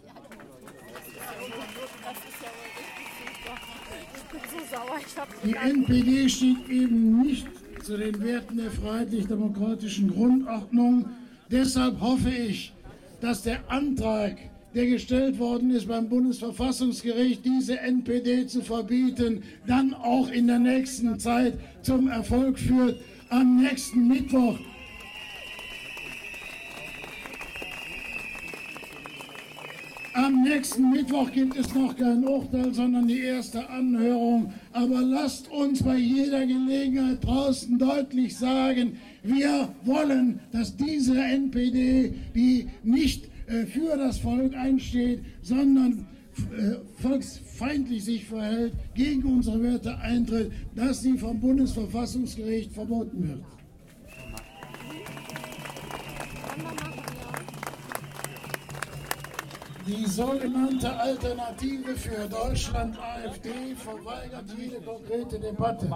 Die 5.44 5.54
NPD 5.54 6.28
steht 6.28 6.68
eben 6.68 7.22
nicht 7.22 7.46
zu 7.82 7.96
den 7.96 8.20
Werten 8.22 8.56
der 8.56 8.70
freiheitlich-demokratischen 8.70 10.10
Grundordnung. 10.12 11.06
Deshalb 11.50 12.00
hoffe 12.00 12.30
ich, 12.30 12.72
dass 13.20 13.42
der 13.42 13.60
Antrag, 13.70 14.36
der 14.74 14.86
gestellt 14.86 15.38
worden 15.38 15.70
ist 15.70 15.88
beim 15.88 16.08
Bundesverfassungsgericht, 16.08 17.44
diese 17.44 17.78
NPD 17.78 18.46
zu 18.46 18.62
verbieten, 18.62 19.42
dann 19.66 19.94
auch 19.94 20.28
in 20.30 20.46
der 20.46 20.58
nächsten 20.58 21.18
Zeit 21.18 21.54
zum 21.82 22.08
Erfolg 22.08 22.58
führt. 22.58 23.00
Am 23.28 23.62
nächsten 23.62 24.08
Mittwoch 24.08 24.58
Am 30.16 30.44
nächsten 30.44 30.92
Mittwoch 30.92 31.30
gibt 31.30 31.58
es 31.58 31.74
noch 31.74 31.94
kein 31.94 32.24
Urteil, 32.26 32.72
sondern 32.72 33.06
die 33.06 33.20
erste 33.20 33.68
Anhörung. 33.68 34.50
Aber 34.72 35.02
lasst 35.02 35.50
uns 35.50 35.82
bei 35.82 35.98
jeder 35.98 36.46
Gelegenheit 36.46 37.22
draußen 37.22 37.78
deutlich 37.78 38.34
sagen, 38.34 38.96
wir 39.22 39.68
wollen, 39.84 40.40
dass 40.52 40.74
diese 40.74 41.22
NPD, 41.22 42.14
die 42.34 42.66
nicht 42.82 43.28
äh, 43.46 43.66
für 43.66 43.98
das 43.98 44.18
Volk 44.18 44.56
einsteht, 44.56 45.20
sondern 45.42 46.06
äh, 46.38 46.76
volksfeindlich 47.02 48.02
sich 48.02 48.24
verhält, 48.24 48.72
gegen 48.94 49.22
unsere 49.24 49.62
Werte 49.62 49.98
eintritt, 49.98 50.50
dass 50.74 51.02
sie 51.02 51.18
vom 51.18 51.38
Bundesverfassungsgericht 51.38 52.72
verboten 52.72 53.28
wird. 53.28 53.55
Die 59.86 60.04
sogenannte 60.06 60.98
Alternative 60.98 61.94
für 61.94 62.28
Deutschland 62.28 62.98
AfD 62.98 63.74
verweigert 63.76 64.44
jede 64.58 64.80
konkrete 64.80 65.38
Debatte. 65.38 65.88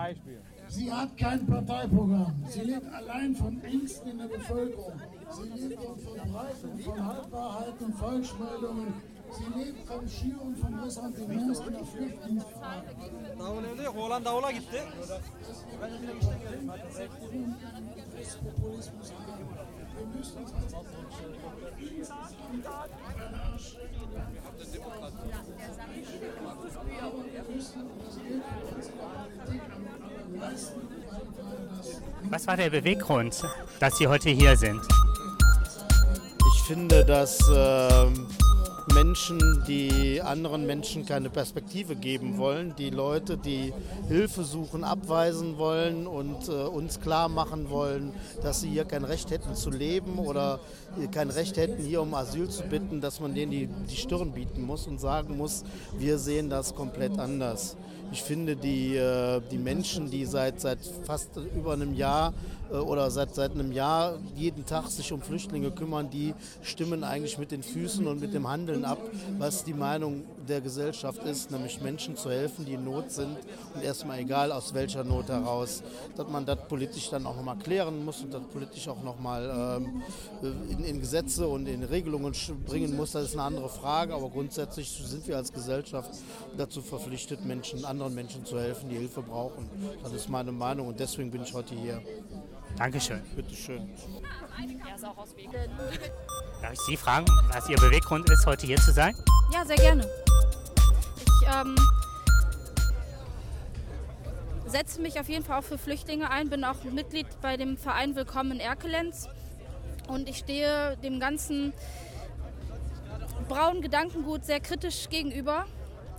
Sie 0.69 0.93
hat 0.93 1.17
kein 1.17 1.45
Parteiprogramm. 1.45 2.45
Sie 2.49 2.61
lebt 2.61 2.87
allein 2.95 3.35
von 3.35 3.61
Ängsten 3.65 4.13
in 4.13 4.19
der 4.19 4.29
Bevölkerung. 4.29 5.01
Sie 5.31 5.67
lebt 5.67 5.83
von 5.83 5.99
Verbreitung 5.99 6.79
von 6.79 7.05
Halbwahrheiten 7.05 7.87
und 7.87 7.95
Falschmeldungen. 7.97 8.95
Sie 9.33 9.59
lebt 9.59 9.87
vom 9.89 10.09
Schüren 10.09 10.57
von 10.57 10.75
Ressentiments 10.75 11.61
in 11.61 11.73
der 11.73 11.85
Flüchtlingsfrage. 11.85 12.87
Wir 12.97 13.53
müssen 18.17 18.47
uns 18.63 18.93
als 19.01 19.40
Was 32.31 32.47
war 32.47 32.57
der 32.57 32.71
Beweggrund, 32.71 33.45
dass 33.81 33.99
Sie 33.99 34.07
heute 34.07 34.31
hier 34.31 34.57
sind? 34.57 34.81
Ich 36.55 36.63
finde, 36.63 37.05
dass 37.05 37.39
äh, 37.49 38.40
Menschen, 38.95 39.63
die 39.69 40.21
anderen 40.23 40.67
Menschen 40.67 41.07
keine 41.07 41.31
Perspektive 41.31 41.97
geben 41.97 42.39
wollen, 42.39 42.75
die 42.77 42.91
Leute, 42.91 43.37
die 43.37 43.73
Hilfe 44.09 44.45
suchen, 44.45 44.85
abweisen 44.85 45.59
wollen 45.59 46.07
und 46.07 46.49
äh, 46.49 46.53
uns 46.53 47.01
klar 47.01 47.29
machen 47.29 47.71
wollen, 47.71 48.13
dass 48.43 48.61
sie 48.61 48.71
hier 48.71 48.85
kein 48.85 49.05
Recht 49.05 49.31
hätten 49.31 49.55
zu 49.55 49.71
leben 49.71 50.19
oder 50.19 50.61
kein 51.13 51.31
Recht 51.31 51.57
hätten, 51.57 51.83
hier 51.83 52.03
um 52.03 52.15
Asyl 52.15 52.49
zu 52.49 52.65
bitten, 52.65 53.01
dass 53.01 53.21
man 53.21 53.35
denen 53.35 53.53
die, 53.53 53.67
die 53.67 53.97
Stirn 53.97 54.33
bieten 54.33 54.63
muss 54.63 54.87
und 54.87 55.01
sagen 55.01 55.37
muss, 55.37 55.65
wir 55.99 56.19
sehen 56.19 56.51
das 56.51 56.75
komplett 56.75 57.19
anders. 57.19 57.77
Ich 58.13 58.23
finde, 58.23 58.57
die, 58.57 58.97
äh, 58.97 59.41
die 59.51 59.59
Menschen, 59.59 60.11
die 60.11 60.25
seit, 60.25 60.61
seit 60.61 60.79
fast 61.05 61.31
über 61.55 61.75
einem 61.75 61.95
Jahr 61.95 62.33
oder 62.79 63.11
seit, 63.11 63.35
seit 63.35 63.53
einem 63.53 63.73
Jahr 63.73 64.19
jeden 64.37 64.65
Tag 64.65 64.89
sich 64.89 65.13
um 65.13 65.23
Flüchtlinge 65.23 65.71
kümmern, 65.71 66.11
die 66.11 66.35
stimmen 66.63 67.05
eigentlich 67.05 67.39
mit 67.39 67.51
den 67.51 67.63
Füßen 67.63 68.07
und 68.07 68.21
mit 68.21 68.33
dem 68.35 68.49
Handeln 68.49 68.85
ab, 68.85 68.99
was 69.39 69.65
die 69.65 69.75
Meinung 69.75 70.25
der 70.49 70.61
Gesellschaft 70.61 71.23
ist, 71.25 71.51
nämlich 71.51 71.81
Menschen 71.81 72.17
zu 72.17 72.31
helfen, 72.31 72.65
die 72.65 72.75
in 72.75 72.85
Not 72.85 73.11
sind 73.11 73.37
und 73.75 73.83
erstmal 73.83 74.19
egal 74.19 74.53
aus 74.53 74.75
welcher 74.75 75.05
Not 75.05 75.29
heraus, 75.29 75.83
dass 76.17 76.29
man 76.29 76.45
das 76.47 76.59
politisch 76.69 77.11
dann 77.11 77.27
auch 77.27 77.37
nochmal 77.37 77.57
klären 77.57 78.05
muss 78.05 78.23
und 78.23 78.35
das 78.35 78.43
politisch 78.53 78.89
auch 78.89 79.03
nochmal 79.03 79.81
ähm, 79.81 80.03
in, 80.69 80.85
in 80.85 81.01
Gesetze 81.01 81.47
und 81.47 81.67
in 81.67 81.83
Regelungen 81.85 82.35
bringen 82.67 82.97
muss, 82.97 83.13
das 83.13 83.25
ist 83.25 83.35
eine 83.35 83.45
andere 83.45 83.69
Frage, 83.69 84.15
aber 84.15 84.29
grundsätzlich 84.29 84.91
sind 84.91 85.27
wir 85.29 85.37
als 85.37 85.53
Gesellschaft 85.53 86.11
dazu 86.57 86.83
verpflichtet, 86.83 87.45
Menschen, 87.45 87.85
anderen 87.85 88.15
Menschen 88.15 88.45
zu 88.45 88.59
helfen, 88.59 88.89
die 88.89 88.97
Hilfe 88.97 89.23
brauchen. 89.23 89.69
Das 90.03 90.13
ist 90.13 90.29
meine 90.29 90.53
Meinung 90.53 90.89
und 90.89 91.01
deswegen 91.01 91.31
bin 91.31 91.43
ich 91.43 91.55
heute 91.55 91.75
hier. 91.75 92.03
Dankeschön. 92.77 93.23
Bitteschön. 93.37 93.91
Darf 96.63 96.73
ich 96.73 96.81
Sie 96.81 96.97
fragen, 96.97 97.27
was 97.53 97.69
Ihr 97.69 97.77
Beweggrund 97.77 98.29
ist, 98.31 98.47
heute 98.47 98.67
hier 98.67 98.79
zu 98.79 98.93
sein? 98.93 99.15
Ja, 99.53 99.65
sehr 99.65 99.77
gerne. 99.77 100.09
Ich 101.17 101.49
ähm, 101.55 101.77
setze 104.67 105.01
mich 105.01 105.19
auf 105.19 105.29
jeden 105.29 105.45
Fall 105.45 105.59
auch 105.59 105.65
für 105.65 105.79
Flüchtlinge 105.79 106.31
ein, 106.31 106.49
bin 106.49 106.65
auch 106.65 106.83
Mitglied 106.85 107.27
bei 107.43 107.57
dem 107.57 107.77
Verein 107.77 108.15
Willkommen 108.15 108.53
in 108.53 108.61
Erkelenz 108.61 109.29
und 110.09 110.29
ich 110.29 110.39
stehe 110.39 110.97
dem 111.03 111.21
ganzen 111.21 111.73
braunen 113.49 113.83
Gedankengut 113.83 114.45
sehr 114.45 114.61
kritisch 114.61 115.09
gegenüber 115.09 115.67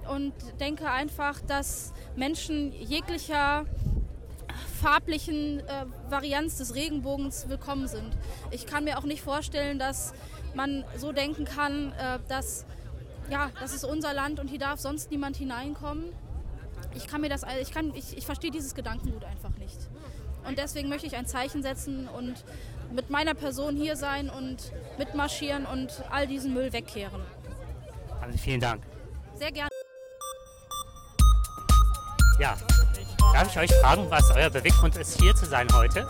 und 0.10 0.34
denke 0.60 0.90
einfach, 0.90 1.40
dass 1.42 1.94
Menschen 2.16 2.74
jeglicher 2.74 3.66
farblichen 4.82 5.60
äh, 5.60 5.86
Varianz 6.10 6.58
des 6.58 6.74
Regenbogens 6.74 7.48
willkommen 7.48 7.88
sind. 7.88 8.18
Ich 8.50 8.66
kann 8.66 8.84
mir 8.84 8.98
auch 8.98 9.04
nicht 9.04 9.22
vorstellen, 9.22 9.78
dass 9.78 10.14
man 10.56 10.84
so 10.98 11.12
denken 11.12 11.46
kann, 11.46 11.92
äh, 11.94 12.18
dass 12.28 12.66
ja, 13.30 13.52
das 13.60 13.74
ist 13.74 13.86
unser 13.86 14.14
Land 14.14 14.40
und 14.40 14.48
hier 14.50 14.60
darf 14.60 14.80
sonst 14.80 15.12
niemand 15.12 15.38
hineinkommen. 15.38 16.06
Ich 16.96 17.08
kann 17.08 17.22
mir 17.22 17.30
das, 17.30 17.46
ich 17.62 17.72
kann, 17.72 17.94
ich, 17.96 18.18
ich 18.18 18.26
verstehe 18.26 18.50
dieses 18.50 18.74
Gedankengut 18.74 19.24
einfach 19.24 19.56
nicht. 19.60 19.78
Und 20.48 20.58
deswegen 20.58 20.90
möchte 20.90 21.06
ich 21.06 21.16
ein 21.16 21.28
Zeichen 21.28 21.62
setzen 21.62 22.10
und 22.10 22.44
mit 22.92 23.12
meiner 23.12 23.36
Person 23.36 23.76
hier 23.76 23.96
sein 23.96 24.30
und 24.30 24.74
mitmarschieren 24.98 25.66
und 25.68 26.04
all 26.10 26.26
diesen 26.26 26.54
Müll 26.54 26.74
wegkehren. 26.74 27.22
Also 28.20 28.38
vielen 28.38 28.60
Dank. 28.60 28.84
Sehr 29.36 29.52
gerne. 29.52 29.70
Ja, 32.40 32.58
Darf 33.34 33.48
ich 33.50 33.60
euch 33.60 33.74
fragen, 33.80 34.06
was 34.10 34.30
euer 34.32 34.50
Beweggrund 34.50 34.98
ist, 34.98 35.20
hier 35.22 35.34
zu 35.36 35.46
sein 35.46 35.68
heute? 35.74 36.08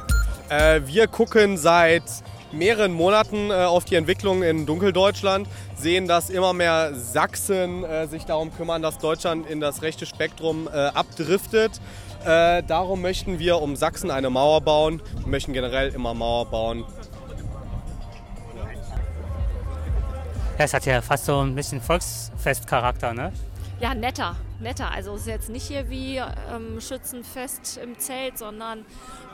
Äh, 0.50 0.82
wir 0.86 1.08
gucken 1.08 1.58
seit 1.58 2.04
mehreren 2.52 2.91
Monaten 2.91 3.50
äh, 3.50 3.54
auf 3.54 3.86
die 3.86 3.95
Entwicklung 3.95 4.43
in 4.43 4.65
Dunkeldeutschland, 4.65 5.47
sehen, 5.76 6.08
dass 6.08 6.30
immer 6.30 6.54
mehr 6.54 6.93
Sachsen 6.93 7.84
äh, 7.84 8.08
sich 8.08 8.26
darum 8.26 8.54
kümmern, 8.54 8.82
dass 8.82 8.97
Deutschland 8.97 9.50
in 9.50 9.60
das 9.60 9.82
rechte 9.82 10.06
Spektrum 10.06 10.67
äh, 10.67 10.71
abdriftet. 10.71 11.80
Äh, 12.26 12.63
darum 12.63 13.02
möchten 13.02 13.39
wir 13.39 13.62
um 13.62 13.76
Sachsen 13.76 14.12
eine 14.12 14.30
Mauer 14.30 14.62
bauen, 14.62 15.02
wir 15.19 15.28
möchten 15.28 15.54
generell 15.54 15.89
immer 15.89 16.13
Mauer 16.13 16.45
bauen. 16.45 16.86
Ja, 20.58 20.65
es 20.65 20.74
hat 20.74 20.86
ja 20.86 21.02
fast 21.02 21.26
so 21.26 21.39
ein 21.39 21.56
bisschen 21.56 21.82
Volksfestcharakter, 21.82 23.13
ne? 23.13 23.32
Ja, 23.82 23.96
netter, 23.96 24.36
netter. 24.60 24.91
Also 24.91 25.15
es 25.15 25.22
ist 25.22 25.28
jetzt 25.28 25.50
nicht 25.50 25.65
hier 25.65 25.89
wie 25.89 26.17
ähm, 26.17 26.80
Schützenfest 26.80 27.78
im 27.78 27.98
Zelt, 27.98 28.38
sondern 28.38 28.86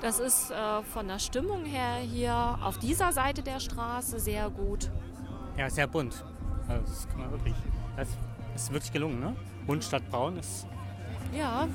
das 0.01 0.19
ist 0.19 0.51
äh, 0.51 0.83
von 0.83 1.09
der 1.09 1.19
Stimmung 1.19 1.65
her 1.65 1.95
hier 1.95 2.57
auf 2.63 2.77
dieser 2.77 3.11
Seite 3.11 3.43
der 3.43 3.59
Straße 3.59 4.21
sehr 4.21 4.49
gut. 4.49 4.89
Ja, 5.57 5.69
sehr 5.69 5.85
bunt. 5.85 6.23
Also 6.69 6.81
das 6.85 7.09
kann 7.09 7.19
man 7.19 7.31
wirklich. 7.31 7.55
Das 7.97 8.07
ist 8.55 8.71
wirklich 8.71 8.93
gelungen, 8.93 9.19
ne? 9.19 9.35
Bunt 9.65 9.83
statt 9.83 10.03
braun 10.09 10.37
ist. 10.37 10.65
Ja. 11.37 11.67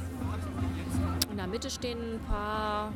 In 1.31 1.37
der 1.37 1.47
Mitte 1.49 1.69
stehen 1.69 2.15
ein 2.15 2.21
paar 2.21 2.91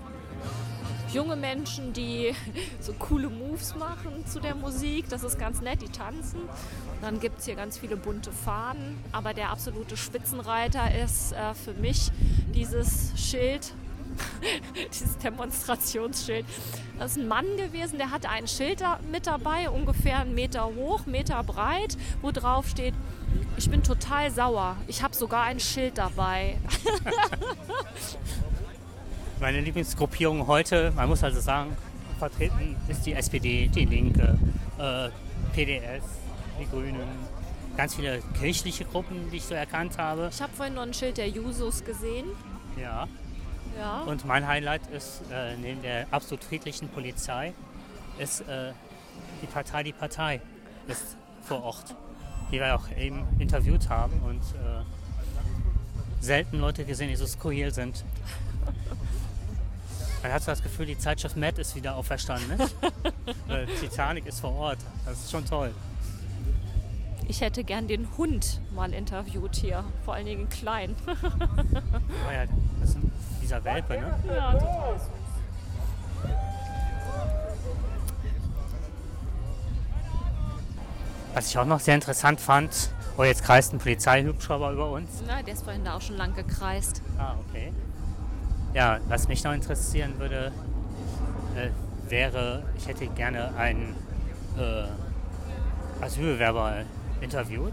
junge 1.12 1.36
Menschen, 1.36 1.92
die 1.92 2.34
so 2.80 2.92
coole 2.94 3.28
Moves 3.28 3.74
machen 3.74 4.26
zu 4.26 4.40
der 4.40 4.54
Musik. 4.54 5.08
Das 5.08 5.22
ist 5.22 5.38
ganz 5.38 5.60
nett, 5.60 5.82
die 5.82 5.88
tanzen. 5.88 6.40
Dann 7.00 7.20
gibt 7.20 7.40
es 7.40 7.44
hier 7.44 7.54
ganz 7.54 7.78
viele 7.78 7.96
bunte 7.96 8.32
Fahnen. 8.32 8.98
Aber 9.12 9.34
der 9.34 9.50
absolute 9.50 9.96
Spitzenreiter 9.96 10.94
ist 11.04 11.32
äh, 11.32 11.54
für 11.54 11.74
mich 11.74 12.10
dieses 12.54 13.12
Schild, 13.16 13.72
dieses 14.92 15.18
Demonstrationsschild. 15.18 16.46
Das 16.98 17.12
ist 17.12 17.18
ein 17.18 17.28
Mann 17.28 17.56
gewesen, 17.56 17.98
der 17.98 18.10
hatte 18.10 18.30
ein 18.30 18.48
Schild 18.48 18.82
mit 19.10 19.26
dabei, 19.26 19.68
ungefähr 19.68 20.20
einen 20.20 20.34
Meter 20.34 20.64
hoch, 20.64 21.06
Meter 21.06 21.42
breit, 21.42 21.98
wo 22.22 22.30
drauf 22.30 22.68
steht, 22.68 22.94
ich 23.56 23.70
bin 23.70 23.82
total 23.82 24.30
sauer. 24.30 24.76
Ich 24.86 25.02
habe 25.02 25.14
sogar 25.14 25.42
ein 25.42 25.60
Schild 25.60 25.98
dabei. 25.98 26.58
Meine 29.38 29.60
Lieblingsgruppierung 29.60 30.46
heute, 30.46 30.92
man 30.92 31.10
muss 31.10 31.22
also 31.22 31.40
sagen, 31.40 31.76
vertreten 32.18 32.74
ist 32.88 33.04
die 33.04 33.12
SPD, 33.12 33.68
die 33.68 33.84
Linke, 33.84 34.38
äh, 34.78 35.10
PDS, 35.52 36.04
die 36.58 36.66
Grünen, 36.70 37.06
ganz 37.76 37.96
viele 37.96 38.22
kirchliche 38.40 38.86
Gruppen, 38.86 39.30
die 39.30 39.36
ich 39.36 39.44
so 39.44 39.54
erkannt 39.54 39.98
habe. 39.98 40.30
Ich 40.32 40.40
habe 40.40 40.52
vorhin 40.54 40.74
noch 40.74 40.82
ein 40.82 40.94
Schild 40.94 41.18
der 41.18 41.28
Jusos 41.28 41.84
gesehen. 41.84 42.28
Ja. 42.80 43.06
Ja. 43.78 44.04
Und 44.04 44.24
mein 44.24 44.46
Highlight 44.46 44.86
ist, 44.86 45.20
äh, 45.30 45.54
neben 45.58 45.82
der 45.82 46.06
absolut 46.10 46.42
friedlichen 46.42 46.88
Polizei, 46.88 47.52
ist 48.18 48.40
äh, 48.48 48.72
die 49.42 49.46
Partei 49.46 49.82
Die 49.82 49.92
Partei 49.92 50.40
ist 50.88 51.18
vor 51.42 51.62
Ort, 51.62 51.94
die 52.50 52.58
wir 52.58 52.74
auch 52.74 52.88
eben 52.96 53.26
interviewt 53.38 53.90
haben 53.90 54.18
und 54.22 54.40
äh, 54.40 54.82
selten 56.20 56.58
Leute 56.58 56.86
gesehen, 56.86 57.10
die 57.10 57.16
so 57.16 57.26
skurril 57.26 57.74
sind. 57.74 58.02
Man 60.26 60.34
hat 60.34 60.42
so 60.42 60.50
das 60.50 60.60
Gefühl, 60.60 60.86
die 60.86 60.98
Zeitschrift 60.98 61.36
Mad 61.36 61.60
ist 61.60 61.76
wieder 61.76 61.94
auferstanden. 61.94 62.58
Nicht? 62.58 62.74
Titanic 63.80 64.26
ist 64.26 64.40
vor 64.40 64.52
Ort. 64.56 64.78
Das 65.04 65.20
ist 65.20 65.30
schon 65.30 65.46
toll. 65.46 65.72
Ich 67.28 67.42
hätte 67.42 67.62
gern 67.62 67.86
den 67.86 68.08
Hund 68.18 68.60
mal 68.74 68.92
interviewt 68.92 69.54
hier, 69.54 69.84
vor 70.04 70.14
allen 70.14 70.26
Dingen 70.26 70.48
klein. 70.48 70.96
oh 71.06 71.12
ja, 72.32 72.44
das 72.80 72.90
ist 72.90 72.98
dieser 73.40 73.62
Welpe, 73.62 74.00
ne? 74.00 74.18
Ja, 74.26 74.52
total. 74.54 75.00
Was 81.34 81.50
ich 81.50 81.56
auch 81.56 81.66
noch 81.66 81.78
sehr 81.78 81.94
interessant 81.94 82.40
fand, 82.40 82.90
oh, 83.16 83.22
jetzt 83.22 83.44
kreist 83.44 83.72
ein 83.72 83.78
Polizeihubschrauber 83.78 84.72
über 84.72 84.90
uns. 84.90 85.22
Na, 85.24 85.40
der 85.40 85.54
ist 85.54 85.62
vorhin 85.62 85.84
da 85.84 85.96
auch 85.96 86.02
schon 86.02 86.16
lang 86.16 86.34
gekreist. 86.34 87.00
Ah, 87.16 87.36
okay. 87.48 87.72
Ja, 88.76 89.00
was 89.08 89.26
mich 89.26 89.42
noch 89.42 89.54
interessieren 89.54 90.18
würde, 90.18 90.52
äh, 91.56 91.70
wäre, 92.10 92.62
ich 92.76 92.86
hätte 92.86 93.06
gerne 93.06 93.56
einen 93.56 93.96
äh, 94.58 94.84
Asylbewerber 96.04 96.84
interviewt 97.22 97.72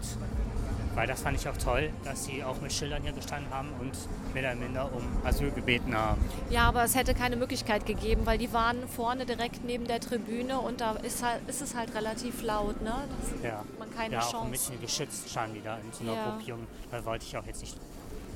weil 0.94 1.06
das 1.06 1.22
fand 1.22 1.38
ich 1.38 1.48
auch 1.48 1.56
toll, 1.56 1.90
dass 2.04 2.24
sie 2.24 2.44
auch 2.44 2.60
mit 2.60 2.72
Schildern 2.72 3.02
hier 3.02 3.12
gestanden 3.12 3.52
haben 3.52 3.68
und 3.80 3.92
mehr 4.32 4.44
oder 4.44 4.54
minder 4.54 4.90
um 4.92 5.02
Asyl 5.26 5.50
gebeten 5.50 5.96
haben. 5.96 6.24
Ja, 6.50 6.68
aber 6.68 6.84
es 6.84 6.94
hätte 6.94 7.14
keine 7.14 7.36
Möglichkeit 7.36 7.86
gegeben, 7.86 8.22
weil 8.24 8.38
die 8.38 8.52
waren 8.52 8.88
vorne 8.88 9.26
direkt 9.26 9.64
neben 9.64 9.86
der 9.86 10.00
Tribüne 10.00 10.60
und 10.60 10.80
da 10.80 10.92
ist, 10.92 11.22
halt, 11.24 11.40
ist 11.48 11.62
es 11.62 11.74
halt 11.74 11.94
relativ 11.94 12.42
laut. 12.42 12.80
Ne? 12.82 12.94
Das 13.20 13.50
ja, 13.50 13.64
man 13.78 13.90
keine 13.94 14.14
ja 14.14 14.20
Chance. 14.20 14.36
auch 14.36 14.44
ein 14.44 14.50
bisschen 14.50 14.80
geschützt 14.80 15.28
standen 15.28 15.54
die 15.54 15.62
da 15.62 15.78
in 15.78 15.92
so 15.92 16.04
einer 16.04 16.14
ja. 16.14 16.30
Gruppierung. 16.30 16.66
Da 16.90 17.04
wollte 17.04 17.24
ich 17.24 17.36
auch 17.36 17.46
jetzt 17.46 17.60
nicht 17.60 17.76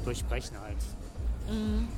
durchbrechen 0.05 0.59
halt. 0.61 0.77
Mhm. 1.49 1.89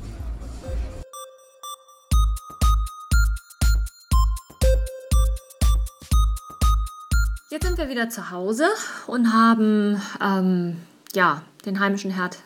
Jetzt 7.50 7.66
sind 7.66 7.78
wir 7.78 7.88
wieder 7.88 8.08
zu 8.08 8.30
Hause 8.30 8.66
und 9.08 9.32
haben 9.32 10.00
ähm, 10.24 10.76
ja, 11.14 11.42
den 11.66 11.80
heimischen 11.80 12.12
Herd 12.12 12.38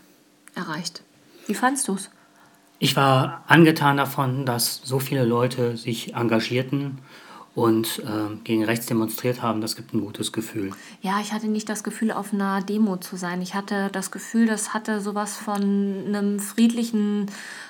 erreicht. 0.55 1.03
Wie 1.47 1.55
fandst 1.55 1.89
du 1.89 1.95
es? 1.95 2.11
Ich 2.79 2.97
war 2.97 3.45
angetan 3.47 3.99
davon, 3.99 4.47
dass 4.47 4.81
so 4.83 4.99
viele 4.99 5.25
Leute 5.25 5.77
sich 5.77 6.15
engagierten 6.15 6.99
und 7.55 8.01
äh, 8.01 8.37
gegen 8.43 8.65
rechts 8.65 8.87
demonstriert 8.87 9.41
haben. 9.41 9.61
Das 9.61 9.77
gibt 9.77 9.95
ein 9.95 10.01
gutes 10.01 10.33
Gefühl. 10.33 10.73
Ja, 11.03 11.21
ich 11.21 11.33
hatte 11.33 11.47
nicht 11.47 11.69
das 11.69 11.85
Gefühl, 11.85 12.11
auf 12.11 12.33
einer 12.33 12.61
Demo 12.63 12.97
zu 12.97 13.17
sein. 13.17 13.41
Ich 13.43 13.55
hatte 13.55 13.91
das 13.93 14.11
Gefühl, 14.11 14.47
das 14.47 14.75
hatte 14.75 15.01
sowas 15.01 15.37
von 15.37 15.63
einem 16.07 16.41
friedlichen 16.41 17.27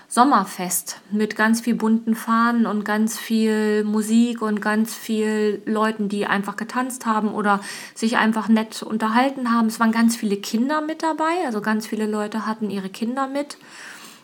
Sommerfest 0.09 1.01
mit 1.11 1.37
ganz 1.37 1.61
viel 1.61 1.75
bunten 1.75 2.14
Fahnen 2.14 2.66
und 2.66 2.85
ganz 2.85 3.18
viel 3.18 3.85
Musik 3.85 4.40
und 4.42 4.62
ganz 4.62 4.94
viel 4.94 5.61
Leuten, 5.66 6.09
die 6.09 6.27
einfach 6.27 6.57
getanzt 6.57 7.05
haben 7.05 7.29
oder 7.35 7.61
sich 7.94 8.16
einfach 8.16 8.49
nett 8.49 8.83
unterhalten 8.83 9.51
haben. 9.51 9.66
Es 9.66 9.81
waren 9.81 9.92
ganz 9.92 10.16
viele 10.16 10.37
Kinder 10.37 10.81
mit 10.81 11.03
dabei, 11.03 11.44
also 11.47 11.61
ganz 11.61 11.87
viele 11.87 12.07
Leute 12.07 12.47
hatten 12.47 12.70
ihre 12.70 12.88
Kinder 12.88 13.27
mit. 13.27 13.59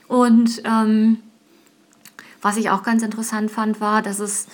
Und 0.06 0.62
ähm, 0.64 1.18
was 2.40 2.56
ich 2.56 2.70
auch 2.70 2.82
ganz 2.82 3.02
interessant 3.02 3.50
fand, 3.50 3.80
war, 3.80 4.00
dass 4.00 4.20
es 4.20 4.46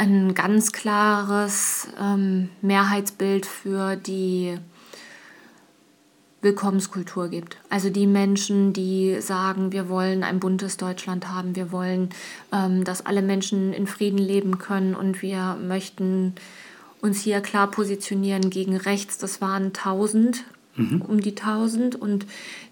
ein 0.00 0.34
ganz 0.34 0.72
klares 0.72 1.88
ähm, 2.00 2.48
Mehrheitsbild 2.62 3.44
für 3.44 3.96
die 3.96 4.56
Willkommenskultur 6.40 7.28
gibt. 7.28 7.58
Also 7.68 7.90
die 7.90 8.06
Menschen, 8.06 8.72
die 8.72 9.20
sagen, 9.20 9.72
wir 9.72 9.90
wollen 9.90 10.24
ein 10.24 10.40
buntes 10.40 10.78
Deutschland 10.78 11.28
haben, 11.28 11.54
wir 11.54 11.70
wollen, 11.70 12.08
ähm, 12.50 12.82
dass 12.82 13.04
alle 13.04 13.20
Menschen 13.20 13.74
in 13.74 13.86
Frieden 13.86 14.16
leben 14.16 14.56
können 14.56 14.94
und 14.94 15.20
wir 15.20 15.58
möchten 15.60 16.34
uns 17.02 17.20
hier 17.20 17.42
klar 17.42 17.70
positionieren 17.70 18.48
gegen 18.48 18.78
rechts. 18.78 19.18
Das 19.18 19.42
waren 19.42 19.66
1000, 19.66 20.44
mhm. 20.76 21.02
um 21.02 21.20
die 21.20 21.36
1000 21.36 21.94
und 21.96 22.24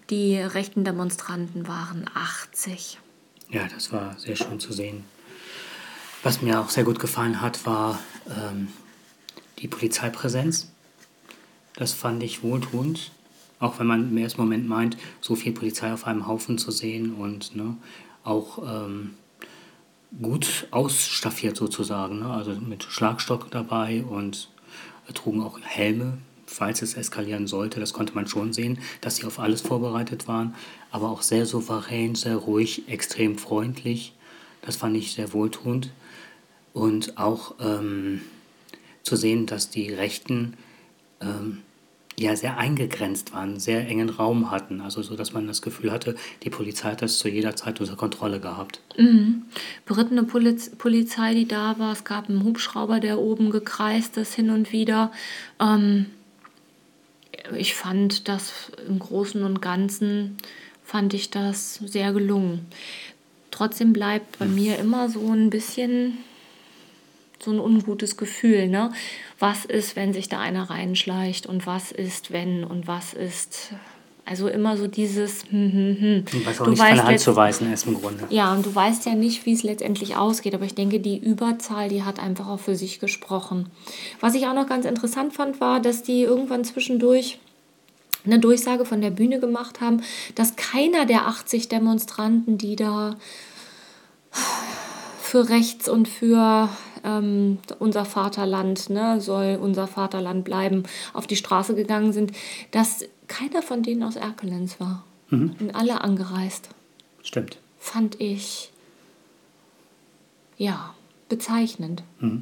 die 0.09 0.35
rechten 0.35 0.83
Demonstranten 0.83 1.67
waren 1.67 2.05
80. 2.15 2.97
Ja, 3.49 3.67
das 3.71 3.93
war 3.93 4.17
sehr 4.17 4.35
schön 4.35 4.59
zu 4.59 4.73
sehen. 4.73 5.03
Was 6.21 6.41
mir 6.41 6.59
auch 6.59 6.69
sehr 6.69 6.83
gut 6.83 6.99
gefallen 6.99 7.41
hat, 7.41 7.65
war 7.65 7.97
ähm, 8.27 8.67
die 9.59 9.69
Polizeipräsenz. 9.69 10.69
Das 11.75 11.93
fand 11.93 12.21
ich 12.23 12.43
wohltuend. 12.43 13.11
Auch 13.59 13.79
wenn 13.79 13.87
man 13.87 14.09
im 14.09 14.17
ersten 14.17 14.41
Moment 14.41 14.67
meint, 14.67 14.97
so 15.21 15.35
viel 15.35 15.53
Polizei 15.53 15.93
auf 15.93 16.05
einem 16.05 16.27
Haufen 16.27 16.57
zu 16.57 16.71
sehen 16.71 17.13
und 17.13 17.55
ne, 17.55 17.77
auch 18.23 18.59
ähm, 18.65 19.11
gut 20.21 20.67
ausstaffiert 20.71 21.55
sozusagen. 21.55 22.19
Ne? 22.19 22.29
Also 22.29 22.51
mit 22.51 22.83
Schlagstock 22.83 23.49
dabei 23.51 24.03
und 24.03 24.49
trugen 25.13 25.41
auch 25.41 25.59
Helme, 25.61 26.17
falls 26.45 26.81
es 26.81 26.95
eskalieren 26.95 27.47
sollte. 27.47 27.79
Das 27.79 27.93
konnte 27.93 28.13
man 28.13 28.27
schon 28.27 28.51
sehen, 28.51 28.79
dass 28.99 29.17
sie 29.17 29.25
auf 29.25 29.39
alles 29.39 29.61
vorbereitet 29.61 30.27
waren. 30.27 30.53
Aber 30.91 31.09
auch 31.09 31.21
sehr 31.21 31.45
souverän, 31.45 32.15
sehr 32.15 32.35
ruhig, 32.35 32.89
extrem 32.89 33.37
freundlich. 33.37 34.13
Das 34.61 34.75
fand 34.75 34.97
ich 34.97 35.13
sehr 35.13 35.31
wohltuend. 35.31 35.91
Und 36.73 37.17
auch 37.17 37.55
ähm, 37.59 38.21
zu 39.03 39.15
sehen, 39.15 39.45
dass 39.45 39.69
die 39.69 39.91
Rechten 39.93 40.53
ähm, 41.21 41.59
ja 42.19 42.35
sehr 42.35 42.57
eingegrenzt 42.57 43.33
waren, 43.33 43.59
sehr 43.59 43.87
engen 43.87 44.09
Raum 44.09 44.51
hatten. 44.51 44.81
Also 44.81 45.01
so, 45.01 45.15
dass 45.15 45.33
man 45.33 45.47
das 45.47 45.61
Gefühl 45.61 45.91
hatte, 45.91 46.15
die 46.43 46.49
Polizei 46.49 46.91
hat 46.91 47.01
das 47.01 47.17
zu 47.17 47.29
jeder 47.29 47.55
Zeit 47.55 47.79
unter 47.79 47.95
Kontrolle 47.95 48.39
gehabt. 48.39 48.81
Mhm. 48.97 49.43
Berittene 49.85 50.23
Poliz 50.23 50.69
Polizei, 50.77 51.33
die 51.33 51.47
da 51.47 51.79
war, 51.79 51.93
es 51.93 52.03
gab 52.03 52.29
einen 52.29 52.43
Hubschrauber, 52.43 52.99
der 52.99 53.19
oben 53.19 53.51
gekreist 53.51 54.17
ist 54.17 54.33
hin 54.33 54.49
und 54.49 54.71
wieder. 54.71 55.11
Ähm, 55.59 56.07
ich 57.55 57.73
fand 57.73 58.27
das 58.27 58.71
im 58.87 58.99
Großen 58.99 59.43
und 59.43 59.61
Ganzen, 59.61 60.37
fand 60.83 61.13
ich 61.13 61.29
das 61.29 61.75
sehr 61.75 62.11
gelungen. 62.11 62.65
Trotzdem 63.51 63.93
bleibt 63.93 64.39
bei 64.39 64.45
mir 64.45 64.77
immer 64.77 65.09
so 65.09 65.31
ein 65.31 65.49
bisschen 65.49 66.17
so 67.41 67.51
ein 67.51 67.59
ungutes 67.59 68.17
Gefühl, 68.17 68.67
ne? 68.67 68.91
Was 69.39 69.65
ist, 69.65 69.95
wenn 69.95 70.13
sich 70.13 70.29
da 70.29 70.39
einer 70.39 70.69
reinschleicht 70.69 71.45
und 71.45 71.65
was 71.65 71.91
ist, 71.91 72.31
wenn 72.31 72.63
und 72.63 72.87
was 72.87 73.13
ist. 73.13 73.73
Also 74.25 74.47
immer 74.47 74.77
so 74.77 74.85
dieses, 74.85 75.43
hm, 75.49 75.71
hm, 75.71 75.97
hm. 75.99 76.25
Was 76.45 76.61
auch 76.61 76.65
du 76.65 76.71
nicht 76.71 76.83
von 76.83 76.95
der 76.95 77.03
Hand 77.03 77.19
zu 77.19 77.35
weisen 77.35 77.73
ist 77.73 77.87
im 77.87 77.99
Grunde. 77.99 78.25
Ja, 78.29 78.53
und 78.53 78.63
du 78.63 78.75
weißt 78.75 79.07
ja 79.07 79.15
nicht, 79.15 79.47
wie 79.47 79.53
es 79.53 79.63
letztendlich 79.63 80.17
ausgeht, 80.17 80.53
aber 80.53 80.65
ich 80.65 80.75
denke, 80.75 80.99
die 80.99 81.17
Überzahl, 81.17 81.89
die 81.89 82.03
hat 82.03 82.19
einfach 82.19 82.47
auch 82.47 82.59
für 82.59 82.75
sich 82.75 82.99
gesprochen. 82.99 83.71
Was 84.19 84.35
ich 84.35 84.45
auch 84.45 84.53
noch 84.53 84.67
ganz 84.67 84.85
interessant 84.85 85.33
fand, 85.33 85.59
war, 85.59 85.79
dass 85.79 86.03
die 86.03 86.21
irgendwann 86.21 86.63
zwischendurch 86.63 87.39
eine 88.23 88.37
Durchsage 88.37 88.85
von 88.85 89.01
der 89.01 89.09
Bühne 89.09 89.39
gemacht 89.39 89.81
haben, 89.81 90.03
dass 90.35 90.55
keiner 90.55 91.05
der 91.05 91.27
80 91.27 91.69
Demonstranten, 91.69 92.57
die 92.57 92.75
da 92.75 93.15
für 95.29 95.47
rechts 95.49 95.87
und 95.87 96.07
für 96.07 96.69
ähm, 97.03 97.59
unser 97.77 98.03
Vaterland 98.03 98.89
ne, 98.89 99.21
soll 99.21 99.59
unser 99.61 99.85
Vaterland 99.85 100.43
bleiben, 100.43 100.83
auf 101.13 101.27
die 101.27 101.35
Straße 101.35 101.75
gegangen 101.75 102.13
sind, 102.13 102.31
dass 102.71 103.05
keiner 103.27 103.61
von 103.61 103.83
denen 103.83 104.01
aus 104.01 104.15
Erkelenz 104.15 104.79
war. 104.79 105.05
Mhm. 105.29 105.55
Und 105.59 105.75
alle 105.75 106.01
angereist. 106.01 106.69
Stimmt. 107.21 107.57
Fand 107.77 108.19
ich, 108.19 108.71
ja, 110.57 110.95
bezeichnend. 111.29 112.01
Mhm. 112.19 112.41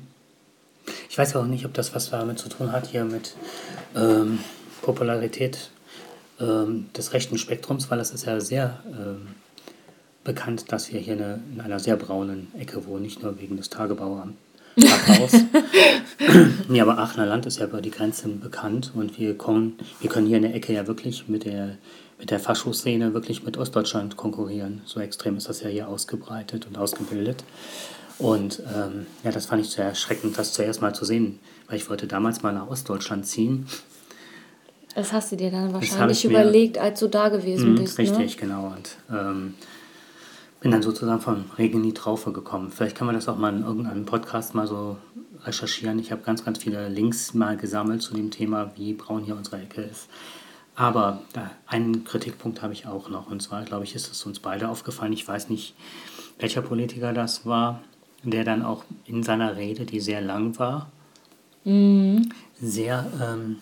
Ich 1.09 1.17
weiß 1.17 1.35
auch 1.35 1.45
nicht, 1.45 1.65
ob 1.65 1.73
das 1.73 1.93
was 1.93 2.09
damit 2.11 2.39
zu 2.39 2.47
tun 2.47 2.71
hat 2.71 2.87
hier 2.87 3.03
mit 3.03 3.35
ähm, 3.95 4.39
Popularität 4.81 5.71
ähm, 6.39 6.89
des 6.95 7.11
rechten 7.11 7.37
Spektrums, 7.37 7.91
weil 7.91 7.97
das 7.97 8.11
ist 8.11 8.25
ja 8.25 8.39
sehr 8.39 8.79
ähm, 8.87 9.27
bekannt, 10.27 10.71
dass 10.71 10.93
wir 10.93 10.99
hier 10.99 11.13
eine, 11.13 11.39
in 11.51 11.61
einer 11.61 11.79
sehr 11.79 11.95
braunen 11.95 12.49
Ecke 12.59 12.85
wohnen, 12.85 13.01
nicht 13.03 13.23
nur 13.23 13.39
wegen 13.39 13.57
des 13.57 13.69
Tagebauamts. 13.69 14.35
nee, 16.67 16.81
aber 16.81 16.99
Aachener 16.99 17.25
Land 17.25 17.47
ist 17.47 17.57
ja 17.57 17.65
über 17.65 17.81
die 17.81 17.89
Grenze 17.89 18.27
bekannt 18.27 18.91
und 18.93 19.17
wir, 19.17 19.35
kommen, 19.35 19.79
wir 20.01 20.09
können 20.09 20.27
hier 20.27 20.37
in 20.37 20.43
der 20.43 20.53
Ecke 20.53 20.73
ja 20.73 20.85
wirklich 20.85 21.27
mit 21.27 21.45
der, 21.45 21.77
mit 22.19 22.29
der 22.29 22.39
Faschoszene 22.39 23.15
wirklich 23.15 23.43
mit 23.43 23.57
Ostdeutschland 23.57 24.17
konkurrieren. 24.17 24.81
So 24.85 24.99
extrem 24.99 25.37
ist 25.37 25.49
das 25.49 25.61
ja 25.61 25.69
hier 25.69 25.87
ausgebreitet 25.87 26.67
und 26.67 26.77
ausgebildet. 26.77 27.43
Und 28.19 28.61
ähm, 28.75 29.07
ja, 29.23 29.31
das 29.31 29.47
fand 29.47 29.63
ich 29.63 29.71
sehr 29.71 29.85
erschreckend, 29.85 30.37
das 30.37 30.53
zuerst 30.53 30.81
mal 30.81 30.93
zu 30.93 31.05
sehen, 31.05 31.39
weil 31.67 31.77
ich 31.77 31.89
wollte 31.89 32.05
damals 32.05 32.43
mal 32.43 32.53
nach 32.53 32.67
Ostdeutschland 32.67 33.25
ziehen. 33.25 33.65
Das 34.93 35.13
hast 35.13 35.31
du 35.31 35.37
dir 35.37 35.51
dann 35.51 35.73
wahrscheinlich 35.73 36.25
überlegt, 36.25 36.77
als 36.77 36.99
du 36.99 37.07
da 37.07 37.29
gewesen 37.29 37.75
mh, 37.75 37.81
bist. 37.81 37.97
Ne? 37.97 38.03
Richtig, 38.03 38.35
ne? 38.35 38.41
genau. 38.41 38.73
Und 38.75 38.97
ähm, 39.15 39.53
bin 40.59 40.71
dann 40.71 40.81
sozusagen 40.81 41.21
von 41.21 41.45
Regen 41.57 41.77
in 41.77 41.83
die 41.83 41.93
Traufe 41.93 42.31
gekommen. 42.31 42.71
Vielleicht 42.71 42.97
kann 42.97 43.05
man 43.05 43.15
das 43.15 43.27
auch 43.27 43.37
mal 43.37 43.55
in 43.55 43.63
irgendeinem 43.63 44.05
Podcast 44.05 44.55
mal 44.55 44.67
so 44.67 44.97
recherchieren. 45.43 45.99
Ich 45.99 46.11
habe 46.11 46.23
ganz, 46.23 46.43
ganz 46.43 46.57
viele 46.57 46.89
Links 46.89 47.33
mal 47.33 47.57
gesammelt 47.57 48.01
zu 48.01 48.13
dem 48.13 48.31
Thema, 48.31 48.71
wie 48.75 48.93
braun 48.93 49.23
hier 49.23 49.35
unsere 49.35 49.61
Ecke 49.61 49.81
ist. 49.81 50.09
Aber 50.75 51.21
einen 51.65 52.03
Kritikpunkt 52.03 52.61
habe 52.61 52.73
ich 52.73 52.85
auch 52.85 53.09
noch. 53.09 53.29
Und 53.29 53.41
zwar, 53.41 53.63
glaube 53.63 53.83
ich, 53.83 53.95
ist 53.95 54.11
es 54.11 54.25
uns 54.25 54.39
beide 54.39 54.69
aufgefallen. 54.69 55.13
Ich 55.13 55.27
weiß 55.27 55.49
nicht, 55.49 55.75
welcher 56.39 56.61
Politiker 56.61 57.13
das 57.13 57.45
war, 57.45 57.81
der 58.23 58.43
dann 58.43 58.63
auch 58.63 58.83
in 59.05 59.23
seiner 59.23 59.57
Rede, 59.57 59.85
die 59.85 59.99
sehr 59.99 60.21
lang 60.21 60.57
war, 60.59 60.91
mhm. 61.63 62.29
sehr 62.59 63.05
ähm, 63.21 63.57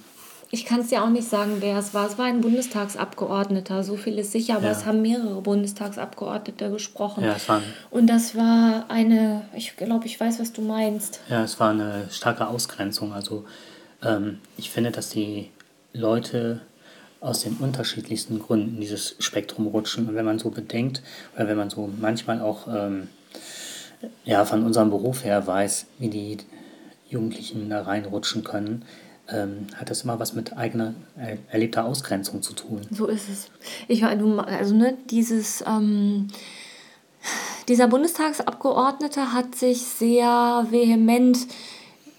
ich 0.55 0.63
kann 0.63 0.79
es 0.79 0.87
dir 0.87 1.03
auch 1.03 1.09
nicht 1.09 1.27
sagen, 1.27 1.57
wer 1.59 1.77
es 1.77 1.93
war. 1.93 2.07
Es 2.07 2.17
war 2.17 2.25
ein 2.25 2.39
Bundestagsabgeordneter, 2.39 3.83
so 3.83 3.97
viel 3.97 4.17
ist 4.17 4.31
sicher, 4.31 4.55
aber 4.55 4.67
ja. 4.67 4.71
es 4.71 4.85
haben 4.85 5.01
mehrere 5.01 5.41
Bundestagsabgeordnete 5.41 6.71
gesprochen. 6.71 7.25
Ja, 7.25 7.33
es 7.35 7.49
waren, 7.49 7.61
Und 7.91 8.07
das 8.07 8.35
war 8.35 8.85
eine, 8.87 9.41
ich 9.53 9.75
glaube, 9.75 10.05
ich 10.05 10.17
weiß, 10.17 10.39
was 10.39 10.53
du 10.53 10.61
meinst. 10.61 11.19
Ja, 11.29 11.43
es 11.43 11.59
war 11.59 11.71
eine 11.71 12.07
starke 12.09 12.47
Ausgrenzung. 12.47 13.11
Also 13.11 13.43
ähm, 14.01 14.39
ich 14.55 14.69
finde, 14.69 14.91
dass 14.91 15.09
die 15.09 15.49
Leute 15.91 16.61
aus 17.19 17.41
den 17.41 17.57
unterschiedlichsten 17.57 18.39
Gründen 18.39 18.75
in 18.75 18.81
dieses 18.81 19.17
Spektrum 19.19 19.67
rutschen. 19.67 20.07
Und 20.07 20.15
wenn 20.15 20.25
man 20.25 20.39
so 20.39 20.51
bedenkt, 20.51 21.03
oder 21.35 21.49
wenn 21.49 21.57
man 21.57 21.69
so 21.69 21.89
manchmal 21.99 22.39
auch 22.39 22.67
ähm, 22.69 23.09
ja, 24.23 24.45
von 24.45 24.63
unserem 24.63 24.89
Beruf 24.89 25.25
her 25.25 25.45
weiß, 25.45 25.87
wie 25.99 26.09
die 26.09 26.37
Jugendlichen 27.09 27.69
da 27.69 27.81
reinrutschen 27.81 28.45
können, 28.45 28.85
ähm, 29.29 29.67
hat 29.75 29.89
das 29.89 30.03
immer 30.03 30.19
was 30.19 30.33
mit 30.33 30.57
eigener 30.57 30.93
er 31.17 31.37
erlebter 31.49 31.85
Ausgrenzung 31.85 32.41
zu 32.41 32.53
tun. 32.53 32.81
So 32.91 33.07
ist 33.07 33.29
es. 33.29 33.47
Ich 33.87 34.03
also 34.05 34.75
ne, 34.75 34.97
dieses 35.09 35.63
ähm, 35.67 36.27
dieser 37.67 37.87
Bundestagsabgeordnete 37.87 39.33
hat 39.33 39.55
sich 39.55 39.81
sehr 39.81 40.67
vehement 40.69 41.37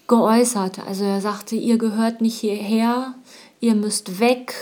geäußert. 0.07 0.79
Also 0.79 1.05
er 1.05 1.21
sagte, 1.21 1.55
ihr 1.55 1.77
gehört 1.77 2.21
nicht 2.21 2.39
hierher, 2.39 3.13
ihr 3.59 3.75
müsst 3.75 4.19
weg, 4.19 4.53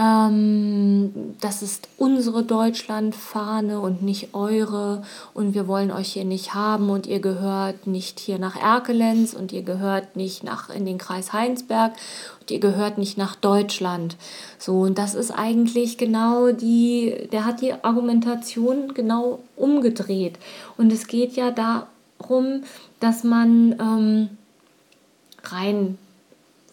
ähm, 0.00 1.34
das 1.42 1.60
ist 1.60 1.88
unsere 1.98 2.42
Deutschlandfahne 2.42 3.80
und 3.80 4.02
nicht 4.02 4.34
eure. 4.34 5.02
Und 5.34 5.54
wir 5.54 5.68
wollen 5.68 5.90
euch 5.90 6.14
hier 6.14 6.24
nicht 6.24 6.54
haben. 6.54 6.88
Und 6.88 7.06
ihr 7.06 7.20
gehört 7.20 7.86
nicht 7.86 8.18
hier 8.18 8.38
nach 8.38 8.56
Erkelenz. 8.56 9.34
Und 9.34 9.52
ihr 9.52 9.62
gehört 9.62 10.16
nicht 10.16 10.42
nach 10.42 10.70
in 10.70 10.86
den 10.86 10.96
Kreis 10.96 11.34
Heinsberg. 11.34 11.92
Und 12.40 12.50
ihr 12.50 12.60
gehört 12.60 12.96
nicht 12.96 13.18
nach 13.18 13.36
Deutschland. 13.36 14.16
So 14.58 14.80
und 14.80 14.96
das 14.96 15.14
ist 15.14 15.32
eigentlich 15.32 15.98
genau 15.98 16.50
die, 16.50 17.28
der 17.30 17.44
hat 17.44 17.60
die 17.60 17.74
Argumentation 17.84 18.94
genau 18.94 19.40
umgedreht. 19.56 20.38
Und 20.78 20.92
es 20.92 21.08
geht 21.08 21.34
ja 21.36 21.50
darum, 21.50 22.62
dass 23.00 23.22
man 23.22 23.72
ähm, 23.78 24.28
rein 25.44 25.98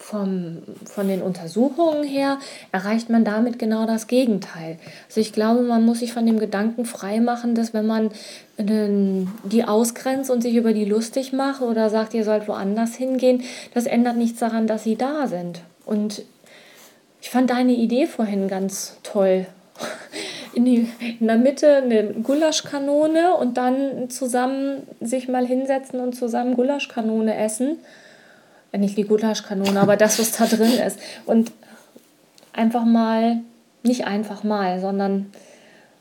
vom, 0.08 0.60
von 0.86 1.10
den 1.10 1.22
Untersuchungen 1.22 2.06
her 2.06 2.40
erreicht 2.72 3.10
man 3.10 3.26
damit 3.26 3.60
genau 3.60 3.86
das 3.86 4.08
Gegenteil. 4.08 4.78
Also 5.10 5.20
ich 5.20 5.34
glaube, 5.34 5.64
man 5.64 5.86
muss 5.86 6.00
sich 6.00 6.14
von 6.14 6.26
dem 6.26 6.40
Gedanken 6.40 6.86
freimachen, 6.86 7.56
dass 7.56 7.74
wenn 7.74 7.86
man 7.86 8.12
die 8.58 9.66
ausgrenzt 9.66 10.32
und 10.32 10.42
sich 10.42 10.56
über 10.56 10.72
die 10.72 10.86
lustig 10.86 11.34
macht 11.34 11.62
oder 11.62 11.90
sagt, 11.90 12.14
ihr 12.14 12.24
sollt 12.24 12.48
woanders 12.48 12.96
hingehen, 12.96 13.44
das 13.74 13.86
ändert 13.86 14.16
nichts 14.16 14.40
daran, 14.40 14.66
dass 14.66 14.86
sie 14.86 14.96
da 14.96 15.28
sind. 15.28 15.60
Und 15.86 16.24
ich 17.22 17.30
fand 17.30 17.50
deine 17.50 17.74
Idee 17.74 18.08
vorhin 18.08 18.48
ganz 18.48 18.98
toll. 19.04 19.46
In, 20.54 20.66
die, 20.66 20.90
in 21.20 21.28
der 21.28 21.38
Mitte 21.38 21.84
eine 21.84 22.04
Gulaschkanone 22.14 23.36
und 23.36 23.58
dann 23.58 24.10
zusammen 24.10 24.88
sich 25.00 25.28
mal 25.28 25.46
hinsetzen 25.46 26.00
und 26.00 26.14
zusammen 26.14 26.56
Gulaschkanone 26.56 27.38
essen 27.38 27.78
nicht 28.78 28.98
die 28.98 29.04
Gulaschkanone, 29.04 29.80
aber 29.80 29.98
das, 29.98 30.20
was 30.20 30.32
da 30.32 30.46
drin 30.46 30.74
ist. 30.74 31.00
Und 31.26 31.52
einfach 32.54 32.86
mal, 32.86 33.42
nicht 33.84 34.06
einfach 34.06 34.44
mal, 34.44 34.80
sondern 34.80 35.32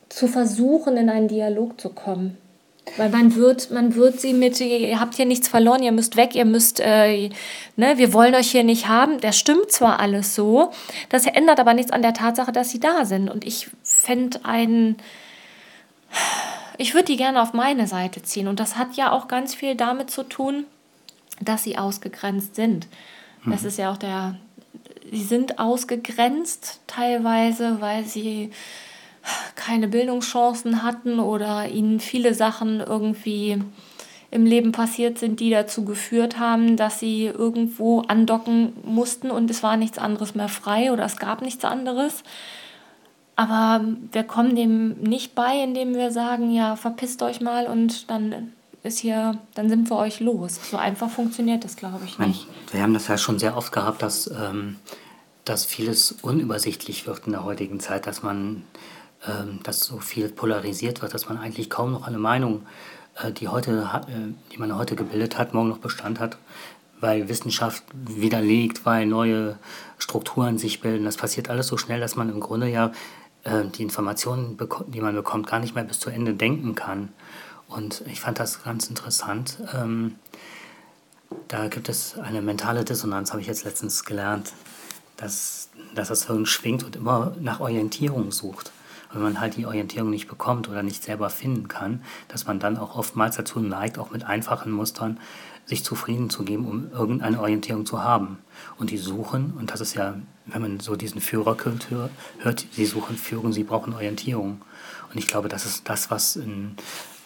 zu 0.09 0.29
versuchen, 0.29 0.97
in 0.97 1.11
einen 1.11 1.29
Dialog 1.29 1.81
zu 1.81 1.91
kommen. 1.91 2.37
Weil 2.97 3.11
man 3.11 3.35
wird, 3.35 3.73
man 3.73 3.97
wird 3.97 4.21
sie 4.21 4.33
mit, 4.33 4.61
ihr 4.61 5.01
habt 5.01 5.17
hier 5.17 5.27
nichts 5.27 5.49
verloren, 5.49 5.83
ihr 5.83 5.91
müsst 5.91 6.17
weg, 6.17 6.37
ihr 6.37 6.45
müsst, 6.45 6.79
äh, 6.79 7.31
ne, 7.75 7.99
wir 7.99 8.13
wollen 8.13 8.35
euch 8.35 8.53
hier 8.53 8.63
nicht 8.63 8.87
haben. 8.87 9.21
Das 9.21 9.37
stimmt 9.37 9.73
zwar 9.73 9.99
alles 9.99 10.37
so, 10.37 10.71
das 11.09 11.27
ändert 11.27 11.59
aber 11.59 11.75
nichts 11.75 11.91
an 11.91 12.03
der 12.03 12.15
Tatsache, 12.15 12.53
dass 12.53 12.71
sie 12.71 12.79
da 12.79 13.05
sind. 13.05 13.29
Und 13.29 13.45
ich 13.45 13.69
fände 13.83 14.39
einen, 14.45 14.97
ich 16.79 16.95
würde 16.95 17.07
die 17.07 17.17
gerne 17.17 17.43
auf 17.43 17.53
meine 17.53 17.89
Seite 17.89 18.23
ziehen. 18.23 18.47
Und 18.47 18.61
das 18.61 18.77
hat 18.77 18.95
ja 18.95 19.11
auch 19.11 19.27
ganz 19.27 19.55
viel 19.55 19.75
damit 19.75 20.11
zu 20.11 20.23
tun, 20.23 20.65
dass 21.41 21.65
sie 21.65 21.79
ausgegrenzt 21.79 22.55
sind. 22.55 22.87
Mhm. 23.45 23.53
Das 23.53 23.65
ist 23.65 23.79
ja 23.79 23.93
auch 23.93 23.97
der, 23.97 24.37
sie 25.11 25.25
sind 25.25 25.59
ausgegrenzt 25.59 26.81
teilweise, 26.87 27.81
weil 27.81 28.05
sie 28.05 28.51
keine 29.55 29.89
Bildungschancen 29.89 30.83
hatten 30.83 31.19
oder 31.19 31.69
ihnen 31.69 32.01
viele 32.01 32.35
Sachen 32.35 32.81
irgendwie 32.81 33.59
im 34.31 34.45
Leben 34.45 34.73
passiert 34.73 35.19
sind, 35.19 35.41
die 35.41 35.51
dazu 35.51 35.85
geführt 35.85 36.39
haben, 36.39 36.77
dass 36.77 37.01
sie 37.01 37.27
irgendwo 37.27 38.01
andocken 38.03 38.73
mussten 38.85 39.31
und 39.31 39.51
es 39.51 39.63
war 39.63 39.77
nichts 39.77 39.99
anderes 39.99 40.35
mehr 40.35 40.49
frei 40.49 40.93
oder 40.93 41.05
es 41.05 41.17
gab 41.17 41.43
nichts 41.43 41.65
anderes. 41.65 42.23
Aber 43.37 43.85
wir 44.13 44.25
kommen 44.25 44.57
dem 44.57 45.01
nicht 45.01 45.35
bei, 45.35 45.63
indem 45.63 45.95
wir 45.95 46.11
sagen, 46.11 46.51
ja, 46.51 46.75
verpisst 46.77 47.23
euch 47.23 47.41
mal 47.41 47.67
und 47.67 48.11
dann 48.11 48.53
ist 48.83 48.99
hier, 48.99 49.39
dann 49.55 49.69
sind 49.69 49.91
wir 49.91 49.97
euch 49.97 50.21
los. 50.21 50.59
So 50.71 50.77
einfach 50.77 51.11
funktioniert 51.11 51.65
das, 51.65 51.77
glaube 51.77 52.05
ich, 52.05 52.19
nicht. 52.19 52.47
Wir 52.71 52.83
haben 52.83 52.95
das 52.95 53.09
ja 53.09 53.19
schon 53.19 53.39
sehr 53.39 53.57
oft 53.57 53.73
gehabt, 53.73 54.03
dass, 54.03 54.31
ähm, 54.31 54.77
dass 55.45 55.65
vieles 55.65 56.13
unübersichtlich 56.23 57.07
wird 57.07 57.27
in 57.27 57.33
der 57.33 57.45
heutigen 57.45 57.81
Zeit, 57.81 58.07
dass 58.07 58.23
man, 58.23 58.65
ähm, 59.27 59.61
dass 59.63 59.81
so 59.81 59.99
viel 59.99 60.29
polarisiert 60.29 61.03
wird, 61.03 61.15
dass 61.15 61.29
man 61.29 61.39
eigentlich 61.39 61.71
kaum 61.71 61.93
noch 61.93 62.07
eine 62.07 62.19
Meinung, 62.19 62.67
äh, 63.23 63.33
die, 63.33 63.49
heute, 63.49 63.89
äh, 64.09 64.53
die 64.53 64.59
man 64.59 64.77
heute 64.77 64.97
gebildet 64.97 65.39
hat, 65.39 65.55
morgen 65.55 65.69
noch 65.69 65.79
Bestand 65.79 66.21
hat, 66.21 66.39
weil 67.01 67.29
Wissenschaft 67.29 67.85
widerlegt, 67.93 68.87
weil 68.87 69.07
neue 69.07 69.59
Strukturen 69.99 70.59
sich 70.59 70.81
bilden. 70.81 71.05
Das 71.05 71.17
passiert 71.17 71.51
alles 71.51 71.67
so 71.67 71.77
schnell, 71.77 72.01
dass 72.01 72.17
man 72.17 72.29
im 72.31 72.41
Grunde 72.41 72.69
ja 72.69 72.93
äh, 73.45 73.65
die 73.65 73.83
Informationen, 73.83 74.59
die 74.89 75.01
man 75.01 75.15
bekommt, 75.15 75.47
gar 75.47 75.61
nicht 75.61 75.75
mehr 75.75 75.85
bis 75.85 76.01
zu 76.01 76.11
Ende 76.11 76.35
denken 76.35 76.75
kann. 76.75 77.11
Und 77.69 78.03
ich 78.07 78.21
fand 78.21 78.39
das 78.39 78.63
ganz 78.63 78.89
interessant. 78.89 79.59
Ähm, 79.75 80.17
da 81.49 81.69
gibt 81.69 81.89
es 81.89 82.19
eine 82.19 82.43
mentale 82.43 82.85
Dissonanz, 82.85 83.31
habe 83.31 83.41
ich 83.41 83.49
jetzt 83.49 83.65
letztens 83.65 84.05
gelernt, 84.05 84.53
dass, 85.17 85.71
dass 85.95 86.09
das 86.09 86.27
Hirn 86.27 86.47
schwingt 86.47 86.85
und 86.85 86.97
immer 86.97 87.35
nach 87.41 87.61
Orientierung 87.61 88.31
sucht. 88.31 88.73
wenn 89.13 89.23
man 89.23 89.41
halt 89.41 89.57
die 89.57 89.67
Orientierung 89.67 90.11
nicht 90.11 90.29
bekommt 90.29 90.69
oder 90.69 90.83
nicht 90.83 91.03
selber 91.03 91.31
finden 91.31 91.69
kann, 91.69 92.03
dass 92.29 92.47
man 92.47 92.59
dann 92.59 92.77
auch 92.77 92.97
oftmals 92.97 93.37
dazu 93.37 93.61
neigt, 93.61 93.99
auch 93.99 94.11
mit 94.11 94.25
einfachen 94.25 94.71
Mustern 94.71 95.19
sich 95.65 95.85
zufrieden 95.85 96.29
zu 96.29 96.45
geben, 96.45 96.67
um 96.67 96.93
irgendeine 96.93 97.41
Orientierung 97.41 97.87
zu 97.87 98.03
haben. 98.03 98.39
Und 98.79 98.91
die 98.91 98.99
suchen, 98.99 99.55
und 99.59 99.73
das 99.73 99.81
ist 99.81 99.95
ja, 99.95 100.15
wenn 100.47 100.63
man 100.63 100.81
so 100.81 100.97
diesen 100.97 101.21
Führerkult 101.21 101.89
hört, 101.91 102.67
sie 102.71 102.87
suchen 102.87 103.17
Führung, 103.17 103.53
sie 103.53 103.65
brauchen 103.65 103.95
Orientierung. 103.95 104.63
Und 105.11 105.19
ich 105.19 105.29
glaube, 105.29 105.49
das 105.49 105.67
ist 105.67 105.89
das, 105.89 106.11
was 106.11 106.37
in 106.37 106.77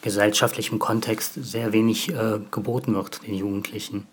gesellschaftlichem 0.03 0.79
Kontext 0.79 1.35
sehr 1.35 1.73
wenig 1.73 2.11
äh, 2.11 2.41
geboten 2.51 2.95
wird 2.95 3.27
den 3.27 3.35
Jugendlichen. 3.35 4.07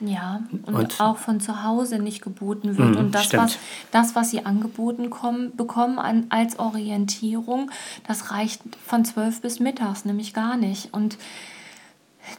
Ja, 0.00 0.42
und, 0.66 0.74
und, 0.74 1.00
auch 1.00 1.18
von 1.18 1.40
zu 1.40 1.62
Hause 1.62 1.98
nicht 1.98 2.20
geboten 2.20 2.76
wird. 2.76 2.90
Mh, 2.90 2.98
und 2.98 3.14
das 3.14 3.32
was, 3.32 3.58
das, 3.90 4.14
was 4.14 4.30
sie 4.30 4.44
angeboten 4.44 5.08
kommen, 5.08 5.56
bekommen 5.56 5.98
an, 5.98 6.26
als 6.30 6.58
Orientierung, 6.58 7.70
das 8.06 8.30
reicht 8.30 8.62
von 8.84 9.04
zwölf 9.04 9.40
bis 9.40 9.60
mittags, 9.60 10.04
nämlich 10.04 10.34
gar 10.34 10.56
nicht. 10.56 10.92
Und 10.92 11.16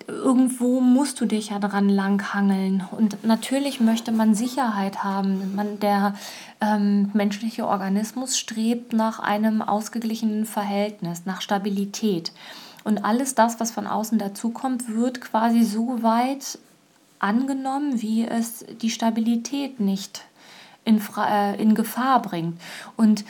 irgendwo 0.08 0.82
musst 0.82 1.22
du 1.22 1.26
dich 1.26 1.50
ja 1.50 1.60
dran 1.60 1.90
langhangeln. 1.90 2.84
Und 2.92 3.24
natürlich 3.24 3.80
möchte 3.80 4.12
man 4.12 4.36
Sicherheit 4.36 5.04
haben. 5.04 5.56
Man, 5.56 5.80
der 5.80 6.16
ähm, 6.62 7.10
menschliche 7.14 7.68
Organismus 7.68 8.38
strebt 8.38 8.94
nach 8.94 9.20
einem 9.20 9.62
ausgeglichenen 9.62 10.46
Verhältnis, 10.46 11.26
nach 11.26 11.42
Stabilität. 11.42 12.32
Und 12.86 13.04
alles 13.04 13.36
das, 13.36 13.60
was 13.60 13.72
von 13.72 13.88
außen 13.88 14.20
dazukommt, 14.20 14.88
wird 14.88 15.20
quasi 15.20 15.64
so 15.64 16.04
weit 16.04 16.60
angenommen, 17.20 18.02
wie 18.02 18.26
es 18.26 18.64
die 18.82 18.92
Stabilität 18.92 19.80
nicht 19.80 20.24
in, 20.86 21.02
äh, 21.18 21.60
in 21.62 21.74
Gefahr 21.74 22.22
bringt. 22.22 22.62
Und 22.96 23.26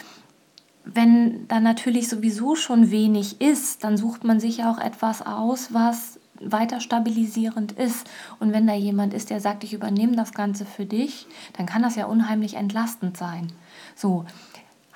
wenn 0.83 1.47
da 1.47 1.61
natürlich 1.61 2.09
sowieso 2.09 2.55
schon 2.55 2.91
wenig 2.91 3.39
ist, 3.39 3.83
dann 3.85 3.97
sucht 3.97 4.25
man 4.25 4.41
sich 4.41 4.57
ja 4.57 4.71
auch 4.71 4.77
etwas 4.77 5.25
aus, 5.25 5.73
was 5.73 6.19
weiter 6.41 6.81
stabilisierend 6.81 7.71
ist. 7.71 8.09
Und 8.39 8.51
wenn 8.51 8.67
da 8.67 8.73
jemand 8.73 9.13
ist, 9.13 9.29
der 9.29 9.39
sagt, 9.39 9.63
ich 9.63 9.73
übernehme 9.73 10.17
das 10.17 10.33
Ganze 10.33 10.65
für 10.65 10.85
dich, 10.85 11.27
dann 11.53 11.65
kann 11.65 11.81
das 11.81 11.95
ja 11.95 12.07
unheimlich 12.07 12.55
entlastend 12.55 13.15
sein. 13.15 13.53
So 13.95 14.25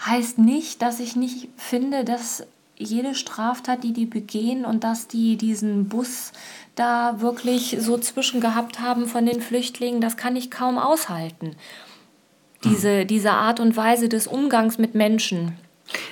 heißt 0.06 0.38
nicht, 0.38 0.82
dass 0.82 1.00
ich 1.00 1.16
nicht 1.16 1.48
finde, 1.56 2.04
dass 2.04 2.46
jede 2.80 3.14
Straftat, 3.14 3.84
die 3.84 3.94
die 3.94 4.06
begehen 4.06 4.66
und 4.66 4.84
dass 4.84 5.08
die 5.08 5.36
diesen 5.36 5.90
Bus 5.90 6.32
da 6.76 7.20
wirklich 7.20 7.78
so 7.80 7.98
zwischen 7.98 8.40
gehabt 8.40 8.80
haben 8.80 9.06
von 9.06 9.26
den 9.26 9.42
Flüchtlingen, 9.42 10.00
das 10.00 10.16
kann 10.16 10.38
ich 10.38 10.50
kaum 10.50 10.78
aushalten. 10.78 11.56
Diese, 12.64 13.06
diese 13.06 13.32
Art 13.32 13.60
und 13.60 13.76
Weise 13.78 14.10
des 14.10 14.28
Umgangs 14.28 14.78
mit 14.78 14.96
Menschen. 14.96 15.58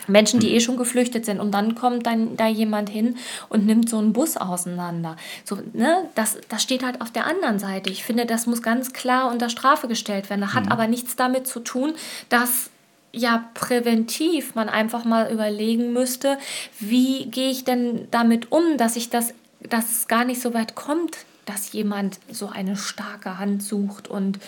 Menschen, 0.08 0.40
die 0.40 0.54
eh 0.56 0.60
schon 0.60 0.78
geflüchtet 0.78 1.26
sind 1.26 1.40
und 1.40 1.52
dann 1.52 1.76
kommt 1.76 2.06
dann 2.06 2.36
da 2.36 2.48
jemand 2.48 2.90
hin 2.90 3.16
und 3.48 3.66
nimmt 3.66 3.90
so 3.90 3.98
einen 3.98 4.12
Bus 4.12 4.36
auseinander. 4.36 5.16
So, 5.44 5.60
ne, 5.74 6.10
das, 6.16 6.38
das 6.50 6.64
steht 6.64 6.84
halt 6.84 7.00
auf 7.02 7.12
der 7.12 7.28
anderen 7.28 7.60
Seite. 7.60 7.90
Ich 7.90 8.04
finde, 8.04 8.26
das 8.26 8.48
muss 8.48 8.62
ganz 8.62 8.92
klar 8.92 9.30
unter 9.32 9.50
Strafe 9.50 9.88
gestellt 9.88 10.30
werden. 10.30 10.42
Das 10.42 10.54
hat 10.54 10.66
mhm. 10.66 10.72
aber 10.72 10.88
nichts 10.88 11.16
damit 11.16 11.48
zu 11.48 11.60
tun, 11.60 11.94
dass 12.30 12.72
ja 13.18 13.50
präventiv 13.54 14.56
man 14.56 14.70
einfach 14.70 15.06
mal 15.06 15.32
überlegen 15.32 15.94
müsste, 15.94 16.38
wie 16.80 17.26
gehe 17.26 17.50
ich 17.50 17.64
denn 17.64 18.08
damit 18.12 18.52
um, 18.52 18.78
dass 18.78 18.96
ich 18.96 19.10
das, 19.10 19.34
dass 19.62 19.92
es 19.92 20.08
gar 20.08 20.26
nicht 20.26 20.42
so 20.42 20.54
weit 20.54 20.76
kommt, 20.76 21.18
dass 21.46 21.72
jemand 21.72 22.20
so 22.32 22.50
eine 22.50 22.76
starke 22.76 23.40
Hand 23.40 23.64
sucht 23.64 24.08
und 24.08 24.40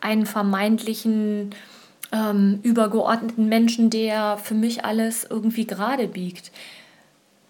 einen 0.00 0.26
vermeintlichen 0.26 1.54
ähm, 2.10 2.60
übergeordneten 2.62 3.48
Menschen, 3.48 3.90
der 3.90 4.38
für 4.38 4.54
mich 4.54 4.84
alles 4.84 5.26
irgendwie 5.28 5.66
gerade 5.66 6.08
biegt. 6.08 6.50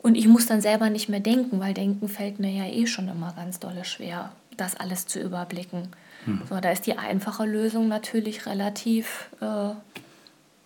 Und 0.00 0.16
ich 0.16 0.28
muss 0.28 0.46
dann 0.46 0.60
selber 0.60 0.90
nicht 0.90 1.08
mehr 1.08 1.20
denken, 1.20 1.60
weil 1.60 1.74
denken 1.74 2.08
fällt 2.08 2.40
mir 2.40 2.50
ja 2.50 2.66
eh 2.66 2.86
schon 2.86 3.08
immer 3.08 3.32
ganz 3.34 3.60
dolle 3.60 3.84
schwer, 3.84 4.32
das 4.56 4.76
alles 4.76 5.06
zu 5.06 5.20
überblicken. 5.20 5.88
Hm. 6.24 6.42
So, 6.48 6.58
da 6.60 6.70
ist 6.70 6.86
die 6.86 6.98
einfache 6.98 7.44
Lösung 7.44 7.88
natürlich 7.88 8.46
relativ 8.46 9.28
äh, 9.40 9.70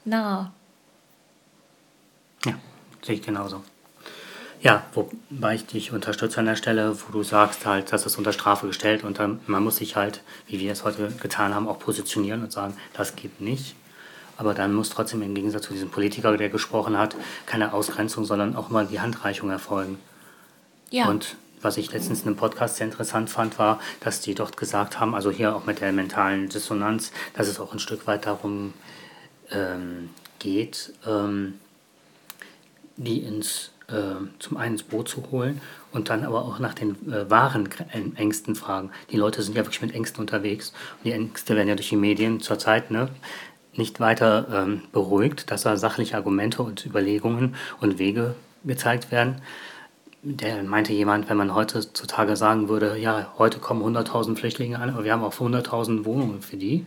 nah. 0.05 0.53
Ja, 2.45 2.55
sehe 3.03 3.17
ich 3.17 3.23
genauso. 3.23 3.62
Ja, 4.62 4.85
wobei 4.95 5.57
ich 5.57 5.67
dich 5.67 5.93
unterstütze 5.93 6.38
an 6.38 6.47
der 6.47 6.55
Stelle, 6.55 6.97
wo 6.97 7.12
du 7.12 7.25
sagst 7.25 7.67
halt, 7.67 7.93
dass 7.93 8.07
es 8.07 8.17
unter 8.17 8.33
Strafe 8.33 8.69
gestellt 8.69 9.03
und 9.03 9.19
dann, 9.19 9.41
man 9.49 9.65
muss 9.65 9.77
sich 9.77 9.97
halt, 9.97 10.23
wie 10.47 10.61
wir 10.61 10.71
es 10.71 10.85
heute 10.85 11.11
getan 11.21 11.53
haben, 11.53 11.67
auch 11.67 11.81
positionieren 11.81 12.45
und 12.45 12.53
sagen, 12.53 12.77
das 12.93 13.17
geht 13.17 13.41
nicht. 13.41 13.75
Aber 14.37 14.55
dann 14.55 14.73
muss 14.73 14.91
trotzdem 14.91 15.21
im 15.23 15.35
Gegensatz 15.35 15.65
zu 15.65 15.73
diesem 15.73 15.91
Politiker, 15.91 16.37
der 16.37 16.49
gesprochen 16.49 16.97
hat, 16.97 17.17
keine 17.45 17.73
Ausgrenzung, 17.73 18.25
sondern 18.25 18.55
auch 18.55 18.71
mal 18.71 18.87
die 18.87 19.01
Handreichung 19.01 19.51
erfolgen. 19.51 19.99
Ja. 20.91 21.09
Und 21.09 21.37
was 21.61 21.77
ich 21.77 21.93
letztens 21.93 22.21
in 22.21 22.29
einem 22.29 22.37
Podcast 22.37 22.77
sehr 22.77 22.87
interessant 22.87 23.31
fand, 23.31 23.59
war, 23.59 23.81
dass 24.01 24.21
die 24.21 24.35
dort 24.35 24.57
gesagt 24.57 25.01
haben, 25.01 25.15
also 25.15 25.31
hier 25.31 25.57
auch 25.57 25.65
mit 25.67 25.81
der 25.81 25.93
mentalen 25.93 26.49
Dissonanz, 26.49 27.12
dass 27.35 27.49
es 27.49 27.59
auch 27.59 27.73
ein 27.73 27.79
Stück 27.79 28.07
weit 28.07 28.27
darum 28.27 28.75
ähm, 29.55 30.11
geht, 30.38 30.93
ähm, 31.07 31.55
die 32.97 33.19
ins 33.19 33.73
äh, 33.88 34.27
zum 34.38 34.57
einen 34.57 34.75
ins 34.75 34.83
Boot 34.83 35.09
zu 35.09 35.31
holen 35.31 35.61
und 35.93 36.09
dann 36.09 36.25
aber 36.25 36.45
auch 36.45 36.59
nach 36.59 36.75
den 36.75 36.97
äh, 37.12 37.29
wahren 37.31 37.69
Ängsten 38.17 38.55
fragen. 38.55 38.91
Die 39.11 39.17
Leute 39.17 39.43
sind 39.43 39.57
ja 39.57 39.65
wirklich 39.65 39.83
mit 39.83 39.95
Ängsten 39.95 40.21
unterwegs 40.21 40.73
und 40.99 41.05
die 41.05 41.12
Ängste 41.12 41.57
werden 41.57 41.69
ja 41.69 41.75
durch 41.75 41.91
die 41.91 41.97
Medien 41.97 42.41
zurzeit 42.41 42.91
ne, 42.91 43.09
nicht 43.75 44.01
weiter 44.01 44.47
ähm, 44.53 44.83
beruhigt, 44.93 45.51
dass 45.51 45.62
da 45.62 45.77
sachliche 45.77 46.17
Argumente 46.17 46.62
und 46.62 46.85
Überlegungen 46.87 47.55
und 47.81 47.99
Wege 47.99 48.35
gezeigt 48.65 49.11
werden. 49.11 49.43
Der 50.23 50.62
meinte 50.62 50.93
jemand, 50.93 51.29
wenn 51.29 51.37
man 51.37 51.55
heutzutage 51.55 52.37
sagen 52.37 52.69
würde, 52.69 52.97
ja, 52.97 53.33
heute 53.38 53.59
kommen 53.59 53.83
100.000 53.83 54.37
Flüchtlinge 54.37 54.79
an, 54.79 54.91
aber 54.91 55.05
wir 55.05 55.12
haben 55.12 55.25
auch 55.25 55.35
100.000 55.35 56.05
Wohnungen 56.05 56.43
für 56.43 56.57
die. 56.57 56.87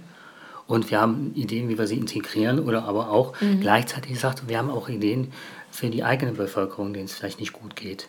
Und 0.67 0.89
wir 0.89 0.99
haben 0.99 1.33
Ideen, 1.35 1.69
wie 1.69 1.77
wir 1.77 1.87
sie 1.87 1.97
integrieren 1.97 2.59
oder 2.59 2.85
aber 2.85 3.11
auch 3.11 3.39
mhm. 3.39 3.61
gleichzeitig 3.61 4.19
sagt, 4.19 4.47
wir 4.47 4.57
haben 4.57 4.71
auch 4.71 4.89
Ideen, 4.89 5.31
für 5.75 5.89
die 5.89 6.03
eigene 6.03 6.31
Bevölkerung, 6.31 6.93
denen 6.93 7.05
es 7.05 7.13
vielleicht 7.13 7.39
nicht 7.39 7.53
gut 7.53 7.75
geht. 7.75 8.07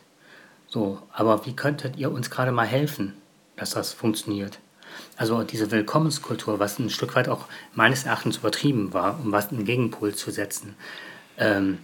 So, 0.68 1.02
aber 1.12 1.46
wie 1.46 1.54
könntet 1.54 1.96
ihr 1.96 2.12
uns 2.12 2.30
gerade 2.30 2.52
mal 2.52 2.66
helfen, 2.66 3.14
dass 3.56 3.70
das 3.70 3.92
funktioniert? 3.92 4.58
Also 5.16 5.42
diese 5.42 5.70
Willkommenskultur, 5.70 6.58
was 6.58 6.78
ein 6.78 6.90
Stück 6.90 7.16
weit 7.16 7.28
auch 7.28 7.46
meines 7.74 8.04
Erachtens 8.04 8.38
übertrieben 8.38 8.92
war, 8.92 9.18
um 9.20 9.32
was 9.32 9.50
einen 9.50 9.64
Gegenpol 9.64 10.14
zu 10.14 10.30
setzen, 10.30 10.74
ähm, 11.38 11.78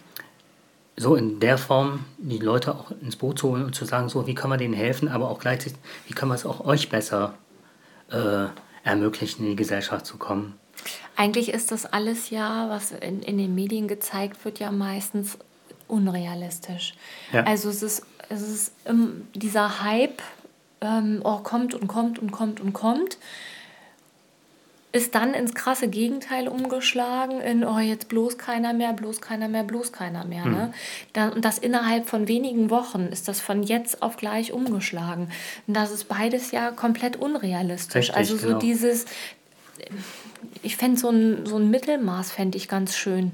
so 0.96 1.16
in 1.16 1.40
der 1.40 1.58
Form 1.58 2.04
die 2.18 2.38
Leute 2.38 2.74
auch 2.74 2.90
ins 3.00 3.16
Boot 3.16 3.38
zu 3.38 3.48
holen 3.48 3.64
und 3.64 3.74
zu 3.74 3.84
sagen, 3.84 4.08
so 4.08 4.26
wie 4.26 4.34
können 4.34 4.52
wir 4.52 4.58
denen 4.58 4.74
helfen, 4.74 5.08
aber 5.08 5.30
auch 5.30 5.38
gleichzeitig, 5.38 5.78
wie 6.06 6.14
können 6.14 6.30
wir 6.30 6.36
es 6.36 6.46
auch 6.46 6.64
euch 6.64 6.90
besser 6.90 7.34
äh, 8.10 8.46
ermöglichen, 8.84 9.42
in 9.44 9.50
die 9.50 9.56
Gesellschaft 9.56 10.06
zu 10.06 10.16
kommen. 10.16 10.54
Eigentlich 11.16 11.50
ist 11.50 11.70
das 11.72 11.86
alles 11.86 12.30
ja, 12.30 12.68
was 12.68 12.92
in, 12.92 13.22
in 13.22 13.38
den 13.38 13.54
Medien 13.54 13.88
gezeigt 13.88 14.44
wird, 14.44 14.58
ja 14.58 14.70
meistens 14.70 15.38
unrealistisch. 15.88 16.94
Ja. 17.32 17.44
Also 17.44 17.68
es 17.68 17.82
ist, 17.82 18.06
es 18.28 18.42
ist 18.42 18.72
dieser 19.34 19.82
Hype, 19.82 20.22
ähm, 20.80 21.20
oh, 21.22 21.38
kommt 21.38 21.74
und 21.74 21.86
kommt 21.86 22.18
und 22.18 22.32
kommt 22.32 22.60
und 22.60 22.72
kommt, 22.72 23.18
ist 24.92 25.14
dann 25.14 25.32
ins 25.32 25.54
krasse 25.54 25.88
Gegenteil 25.88 26.48
umgeschlagen, 26.48 27.40
in, 27.40 27.64
oh, 27.64 27.78
jetzt 27.78 28.08
bloß 28.08 28.36
keiner 28.36 28.74
mehr, 28.74 28.92
bloß 28.92 29.22
keiner 29.22 29.48
mehr, 29.48 29.64
bloß 29.64 29.92
keiner 29.92 30.24
mehr. 30.24 30.44
Mhm. 30.44 30.52
Ne? 30.52 30.74
Da, 31.14 31.28
und 31.28 31.44
das 31.44 31.58
innerhalb 31.58 32.08
von 32.08 32.28
wenigen 32.28 32.68
Wochen 32.68 33.06
ist 33.06 33.26
das 33.26 33.40
von 33.40 33.62
jetzt 33.62 34.02
auf 34.02 34.16
gleich 34.16 34.52
umgeschlagen. 34.52 35.30
Und 35.66 35.74
das 35.74 35.90
ist 35.90 36.08
beides 36.08 36.50
ja 36.50 36.70
komplett 36.70 37.16
unrealistisch. 37.16 38.10
Richtig, 38.10 38.16
also 38.16 38.36
so 38.36 38.48
genau. 38.48 38.58
dieses, 38.58 39.06
ich 40.62 40.76
fände 40.76 40.98
so 40.98 41.10
ein, 41.10 41.46
so 41.46 41.56
ein 41.56 41.70
Mittelmaß 41.70 42.32
fände 42.32 42.58
ich 42.58 42.68
ganz 42.68 42.94
schön. 42.94 43.32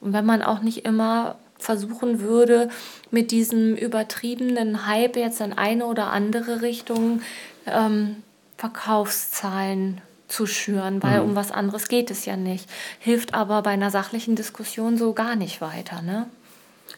Und 0.00 0.12
wenn 0.12 0.26
man 0.26 0.42
auch 0.42 0.60
nicht 0.60 0.84
immer 0.84 1.36
versuchen 1.58 2.20
würde, 2.20 2.68
mit 3.10 3.30
diesem 3.30 3.74
übertriebenen 3.74 4.86
Hype 4.86 5.16
jetzt 5.16 5.40
in 5.40 5.52
eine 5.52 5.86
oder 5.86 6.12
andere 6.12 6.62
Richtung 6.62 7.20
ähm, 7.66 8.16
Verkaufszahlen 8.56 10.00
zu 10.28 10.46
schüren, 10.46 11.02
weil 11.02 11.20
mhm. 11.22 11.30
um 11.30 11.36
was 11.36 11.50
anderes 11.50 11.88
geht 11.88 12.10
es 12.10 12.26
ja 12.26 12.36
nicht. 12.36 12.68
Hilft 12.98 13.34
aber 13.34 13.62
bei 13.62 13.70
einer 13.70 13.90
sachlichen 13.90 14.36
Diskussion 14.36 14.96
so 14.98 15.14
gar 15.14 15.36
nicht 15.36 15.60
weiter, 15.60 16.02
ne? 16.02 16.26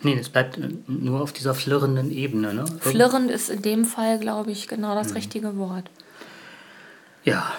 Nee, 0.02 0.16
es 0.18 0.28
bleibt 0.28 0.58
äh, 0.58 0.68
nur 0.86 1.20
auf 1.20 1.32
dieser 1.32 1.54
flirrenden 1.54 2.10
Ebene, 2.10 2.54
ne? 2.54 2.64
Flirrend 2.80 3.30
ist 3.30 3.50
in 3.50 3.62
dem 3.62 3.84
Fall, 3.84 4.18
glaube 4.18 4.50
ich, 4.50 4.68
genau 4.68 4.94
das 4.94 5.10
mhm. 5.10 5.16
richtige 5.16 5.56
Wort. 5.56 5.90
Ja. 7.24 7.52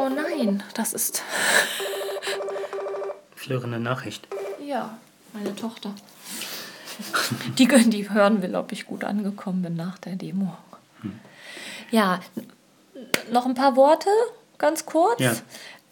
Oh 0.00 0.08
nein, 0.08 0.62
das 0.74 0.92
ist. 0.92 1.22
Flirrende 3.34 3.80
Nachricht. 3.80 4.28
Ja 4.64 4.98
meine 5.32 5.54
Tochter. 5.54 5.94
Die, 7.58 7.66
die 7.66 8.10
hören 8.10 8.42
will, 8.42 8.54
ob 8.54 8.72
ich 8.72 8.86
gut 8.86 9.04
angekommen 9.04 9.62
bin 9.62 9.74
nach 9.74 9.98
der 9.98 10.16
Demo. 10.16 10.56
Hm. 11.00 11.18
Ja, 11.90 12.20
noch 13.32 13.46
ein 13.46 13.54
paar 13.54 13.76
Worte, 13.76 14.10
ganz 14.58 14.86
kurz. 14.86 15.20
Ja. 15.20 15.34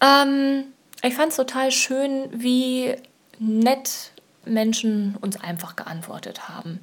Ähm, 0.01 0.64
ich 1.03 1.14
fand 1.14 1.31
es 1.31 1.37
total 1.37 1.71
schön, 1.71 2.29
wie 2.33 2.94
nett 3.38 4.12
Menschen 4.44 5.16
uns 5.21 5.40
einfach 5.40 5.77
geantwortet 5.77 6.49
haben. 6.49 6.81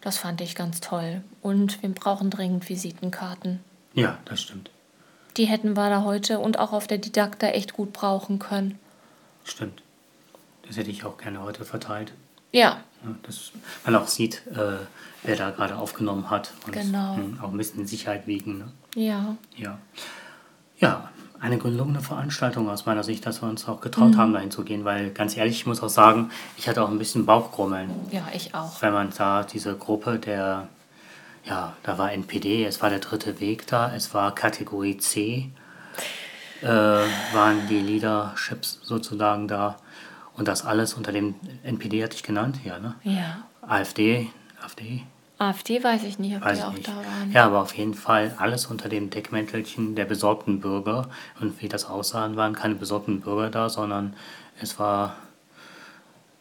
Das 0.00 0.18
fand 0.18 0.40
ich 0.40 0.54
ganz 0.54 0.80
toll. 0.80 1.22
Und 1.40 1.82
wir 1.82 1.88
brauchen 1.90 2.30
dringend 2.30 2.68
Visitenkarten. 2.68 3.60
Ja, 3.94 4.18
das 4.26 4.42
stimmt. 4.42 4.70
Die 5.36 5.46
hätten 5.46 5.74
wir 5.74 5.90
da 5.90 6.04
heute 6.04 6.38
und 6.38 6.58
auch 6.58 6.72
auf 6.72 6.86
der 6.86 6.98
Didakta 6.98 7.48
echt 7.48 7.72
gut 7.72 7.92
brauchen 7.92 8.38
können. 8.38 8.78
Stimmt. 9.44 9.82
Das 10.66 10.76
hätte 10.76 10.90
ich 10.90 11.04
auch 11.04 11.18
gerne 11.18 11.42
heute 11.42 11.64
verteilt. 11.64 12.12
Ja. 12.52 12.78
Dass 13.24 13.52
man 13.84 13.96
auch 13.96 14.06
sieht, 14.06 14.46
äh, 14.46 14.78
wer 15.24 15.36
da 15.36 15.50
gerade 15.50 15.76
aufgenommen 15.76 16.30
hat. 16.30 16.52
Und 16.66 16.72
genau. 16.72 17.18
auch 17.42 17.50
ein 17.50 17.56
bisschen 17.56 17.80
in 17.80 17.86
Sicherheit 17.86 18.26
wiegen. 18.26 18.58
Ne? 18.58 18.72
Ja. 18.94 19.36
Ja. 19.56 19.78
Ja, 20.78 21.10
eine 21.40 21.58
gelungene 21.58 22.00
Veranstaltung 22.00 22.70
aus 22.70 22.86
meiner 22.86 23.04
Sicht, 23.04 23.26
dass 23.26 23.42
wir 23.42 23.48
uns 23.48 23.68
auch 23.68 23.80
getraut 23.80 24.12
mhm. 24.12 24.16
haben, 24.16 24.32
dahin 24.32 24.50
zu 24.50 24.64
gehen, 24.64 24.84
weil 24.84 25.10
ganz 25.10 25.36
ehrlich, 25.36 25.56
ich 25.56 25.66
muss 25.66 25.82
auch 25.82 25.88
sagen, 25.88 26.30
ich 26.56 26.68
hatte 26.68 26.82
auch 26.82 26.88
ein 26.88 26.98
bisschen 26.98 27.26
Bauchgrummeln. 27.26 27.90
Ja, 28.10 28.26
ich 28.32 28.54
auch. 28.54 28.80
Wenn 28.80 28.92
man 28.92 29.12
sah, 29.12 29.42
diese 29.42 29.76
Gruppe 29.76 30.18
der, 30.18 30.68
ja, 31.44 31.76
da 31.82 31.98
war 31.98 32.12
NPD, 32.12 32.64
es 32.64 32.82
war 32.82 32.90
der 32.90 33.00
dritte 33.00 33.40
Weg 33.40 33.66
da, 33.66 33.94
es 33.94 34.14
war 34.14 34.34
Kategorie 34.34 34.96
C, 34.96 35.50
äh, 36.62 36.66
waren 36.66 37.66
die 37.68 37.80
Leaderships 37.80 38.80
sozusagen 38.82 39.48
da. 39.48 39.76
Und 40.36 40.48
das 40.48 40.64
alles 40.64 40.94
unter 40.94 41.12
dem 41.12 41.34
NPD 41.62 42.02
hatte 42.02 42.16
ich 42.16 42.22
genannt, 42.22 42.58
ja, 42.64 42.78
ne? 42.78 42.94
Ja. 43.04 43.44
AfD, 43.62 44.28
AfD. 44.60 45.04
AfD 45.38 45.82
weiß 45.82 46.04
ich 46.04 46.18
nicht, 46.18 46.36
ob 46.36 46.44
weiß 46.44 46.58
die 46.58 46.64
auch 46.64 46.72
nicht. 46.72 46.88
da 46.88 46.96
waren. 46.96 47.30
Ja, 47.32 47.46
aber 47.46 47.60
auf 47.60 47.74
jeden 47.74 47.94
Fall 47.94 48.34
alles 48.38 48.66
unter 48.66 48.88
dem 48.88 49.10
Deckmäntelchen 49.10 49.94
der 49.94 50.06
besorgten 50.06 50.60
Bürger. 50.60 51.08
Und 51.40 51.60
wie 51.60 51.68
das 51.68 51.84
aussah, 51.84 52.34
waren 52.34 52.54
keine 52.54 52.74
besorgten 52.74 53.20
Bürger 53.20 53.50
da, 53.50 53.68
sondern 53.68 54.14
es 54.60 54.78
war 54.78 55.16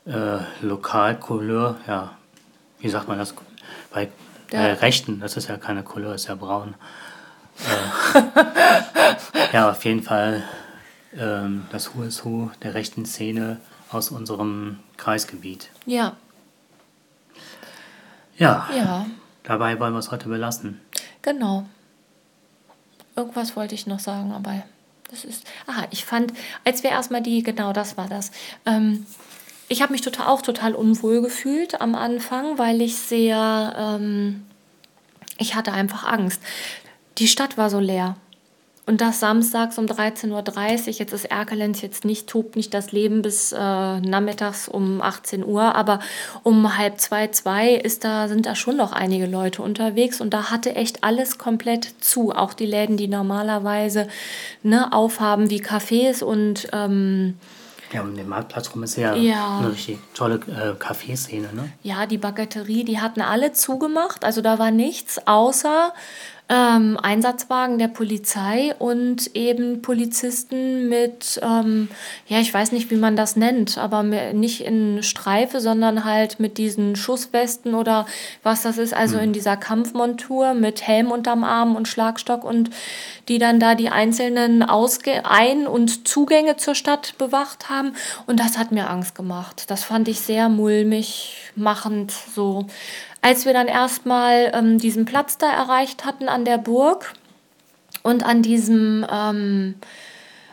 äh, 0.05 0.39
Lokalcouleur, 0.61 1.77
ja, 1.87 2.11
wie 2.79 2.89
sagt 2.89 3.07
man 3.07 3.17
das? 3.17 3.33
Bei 3.91 4.09
äh, 4.53 4.71
Rechten, 4.71 5.19
das 5.19 5.37
ist 5.37 5.47
ja 5.47 5.57
keine 5.57 5.83
Couleur, 5.83 6.15
ist 6.15 6.27
ja 6.27 6.35
braun. 6.35 6.75
Äh, 8.13 8.21
ja, 9.53 9.69
auf 9.71 9.83
jeden 9.85 10.03
Fall 10.03 10.43
ähm, 11.17 11.65
das 11.71 11.95
Who 11.95 12.03
is 12.03 12.23
Who 12.23 12.51
der 12.61 12.73
rechten 12.73 13.05
Szene 13.05 13.59
aus 13.89 14.09
unserem 14.09 14.79
Kreisgebiet. 14.97 15.69
Ja. 15.85 16.15
Ja. 18.37 18.67
Ja. 18.75 19.05
Dabei 19.43 19.79
wollen 19.79 19.93
wir 19.93 19.99
es 19.99 20.11
heute 20.11 20.29
belassen. 20.29 20.79
Genau. 21.21 21.65
Irgendwas 23.15 23.55
wollte 23.55 23.75
ich 23.75 23.85
noch 23.85 23.99
sagen, 23.99 24.31
aber 24.31 24.63
das 25.09 25.23
ist. 25.23 25.45
Aha, 25.67 25.85
ich 25.91 26.05
fand, 26.05 26.33
als 26.65 26.81
wir 26.81 26.89
erstmal 26.89 27.21
die, 27.21 27.43
genau 27.43 27.73
das 27.73 27.97
war 27.97 28.07
das. 28.07 28.31
Ähm, 28.65 29.05
ich 29.69 29.81
habe 29.81 29.91
mich 29.91 30.01
total, 30.01 30.27
auch 30.27 30.41
total 30.41 30.75
unwohl 30.75 31.21
gefühlt 31.21 31.81
am 31.81 31.95
Anfang, 31.95 32.57
weil 32.57 32.81
ich 32.81 32.95
sehr. 32.95 33.73
Ähm, 33.77 34.43
ich 35.37 35.55
hatte 35.55 35.73
einfach 35.73 36.03
Angst. 36.03 36.41
Die 37.17 37.27
Stadt 37.27 37.57
war 37.57 37.69
so 37.69 37.79
leer. 37.79 38.15
Und 38.85 38.99
das 38.99 39.21
samstags 39.21 39.77
um 39.77 39.85
13.30 39.85 40.87
Uhr. 40.87 40.93
Jetzt 40.93 41.13
ist 41.13 41.25
Erkelenz 41.25 41.81
jetzt 41.81 42.03
nicht, 42.03 42.27
tobt 42.27 42.57
nicht 42.57 42.73
das 42.73 42.91
Leben 42.91 43.21
bis 43.21 43.53
äh, 43.53 43.57
nachmittags 43.57 44.67
um 44.67 45.01
18 45.01 45.45
Uhr, 45.45 45.73
aber 45.73 45.99
um 46.43 46.77
halb 46.77 46.99
zwei, 46.99 47.27
zwei 47.27 47.75
ist 47.75 48.03
da, 48.03 48.27
sind 48.27 48.45
da 48.45 48.55
schon 48.55 48.75
noch 48.75 48.91
einige 48.91 49.25
Leute 49.25 49.61
unterwegs 49.61 50.19
und 50.19 50.33
da 50.33 50.49
hatte 50.51 50.75
echt 50.75 51.01
alles 51.03 51.37
komplett 51.37 52.03
zu. 52.03 52.33
Auch 52.33 52.53
die 52.53 52.65
Läden, 52.65 52.97
die 52.97 53.07
normalerweise 53.07 54.09
ne, 54.63 54.91
aufhaben 54.91 55.49
wie 55.49 55.61
Cafés 55.61 56.21
und 56.21 56.67
ähm, 56.73 57.35
ja, 57.93 58.01
um 58.01 58.15
den 58.15 58.27
Marktplatz 58.27 58.73
rum 58.73 58.83
ist 58.83 58.97
ja, 58.97 59.15
ja. 59.15 59.59
eine 59.59 59.71
richtig 59.71 59.99
tolle 60.13 60.35
äh, 60.35 60.75
Kaffeeszene, 60.77 61.53
ne? 61.53 61.71
Ja, 61.83 62.05
die 62.05 62.17
Baguetterie, 62.17 62.83
die 62.83 62.99
hatten 62.99 63.21
alle 63.21 63.53
zugemacht. 63.53 64.25
Also 64.25 64.41
da 64.41 64.59
war 64.59 64.71
nichts 64.71 65.27
außer 65.27 65.93
ähm, 66.49 66.97
Einsatzwagen 67.01 67.79
der 67.79 67.87
Polizei 67.87 68.75
und 68.77 69.33
eben 69.35 69.81
Polizisten 69.81 70.89
mit, 70.89 71.39
ähm, 71.41 71.87
ja, 72.27 72.39
ich 72.39 72.53
weiß 72.53 72.73
nicht, 72.73 72.91
wie 72.91 72.97
man 72.97 73.15
das 73.15 73.35
nennt, 73.35 73.77
aber 73.77 74.03
nicht 74.03 74.61
in 74.61 75.03
Streife, 75.03 75.61
sondern 75.61 76.03
halt 76.03 76.39
mit 76.39 76.57
diesen 76.57 76.95
Schusswesten 76.95 77.73
oder 77.73 78.05
was 78.43 78.63
das 78.63 78.77
ist, 78.77 78.93
also 78.93 79.17
in 79.17 79.31
dieser 79.31 79.55
Kampfmontur 79.55 80.53
mit 80.53 80.85
Helm 80.85 81.11
unterm 81.11 81.43
Arm 81.43 81.75
und 81.75 81.87
Schlagstock 81.87 82.43
und 82.43 82.69
die 83.29 83.39
dann 83.39 83.59
da 83.59 83.75
die 83.75 83.89
einzelnen 83.89 84.63
Ausge 84.63 85.25
Ein- 85.25 85.65
und 85.65 86.07
Zugänge 86.07 86.57
zur 86.57 86.75
Stadt 86.75 87.17
bewacht 87.17 87.69
haben. 87.69 87.93
Und 88.27 88.39
das 88.39 88.57
hat 88.57 88.71
mir 88.71 88.89
Angst 88.89 89.15
gemacht. 89.15 89.65
Das 89.69 89.83
fand 89.83 90.07
ich 90.09 90.19
sehr 90.19 90.49
mulmig 90.49 91.51
machend 91.55 92.11
so. 92.11 92.67
Als 93.23 93.45
wir 93.45 93.53
dann 93.53 93.69
erstmal 93.69 94.51
ähm, 94.53 94.79
diesen 94.79 95.05
Platz 95.05 95.37
da 95.37 95.49
erreicht 95.49 96.03
hatten 96.03 96.27
an 96.27 96.43
der 96.43 96.57
Burg 96.57 97.13
und 98.03 98.25
an 98.25 98.41
diesem 98.41 99.05
ähm, 99.09 99.75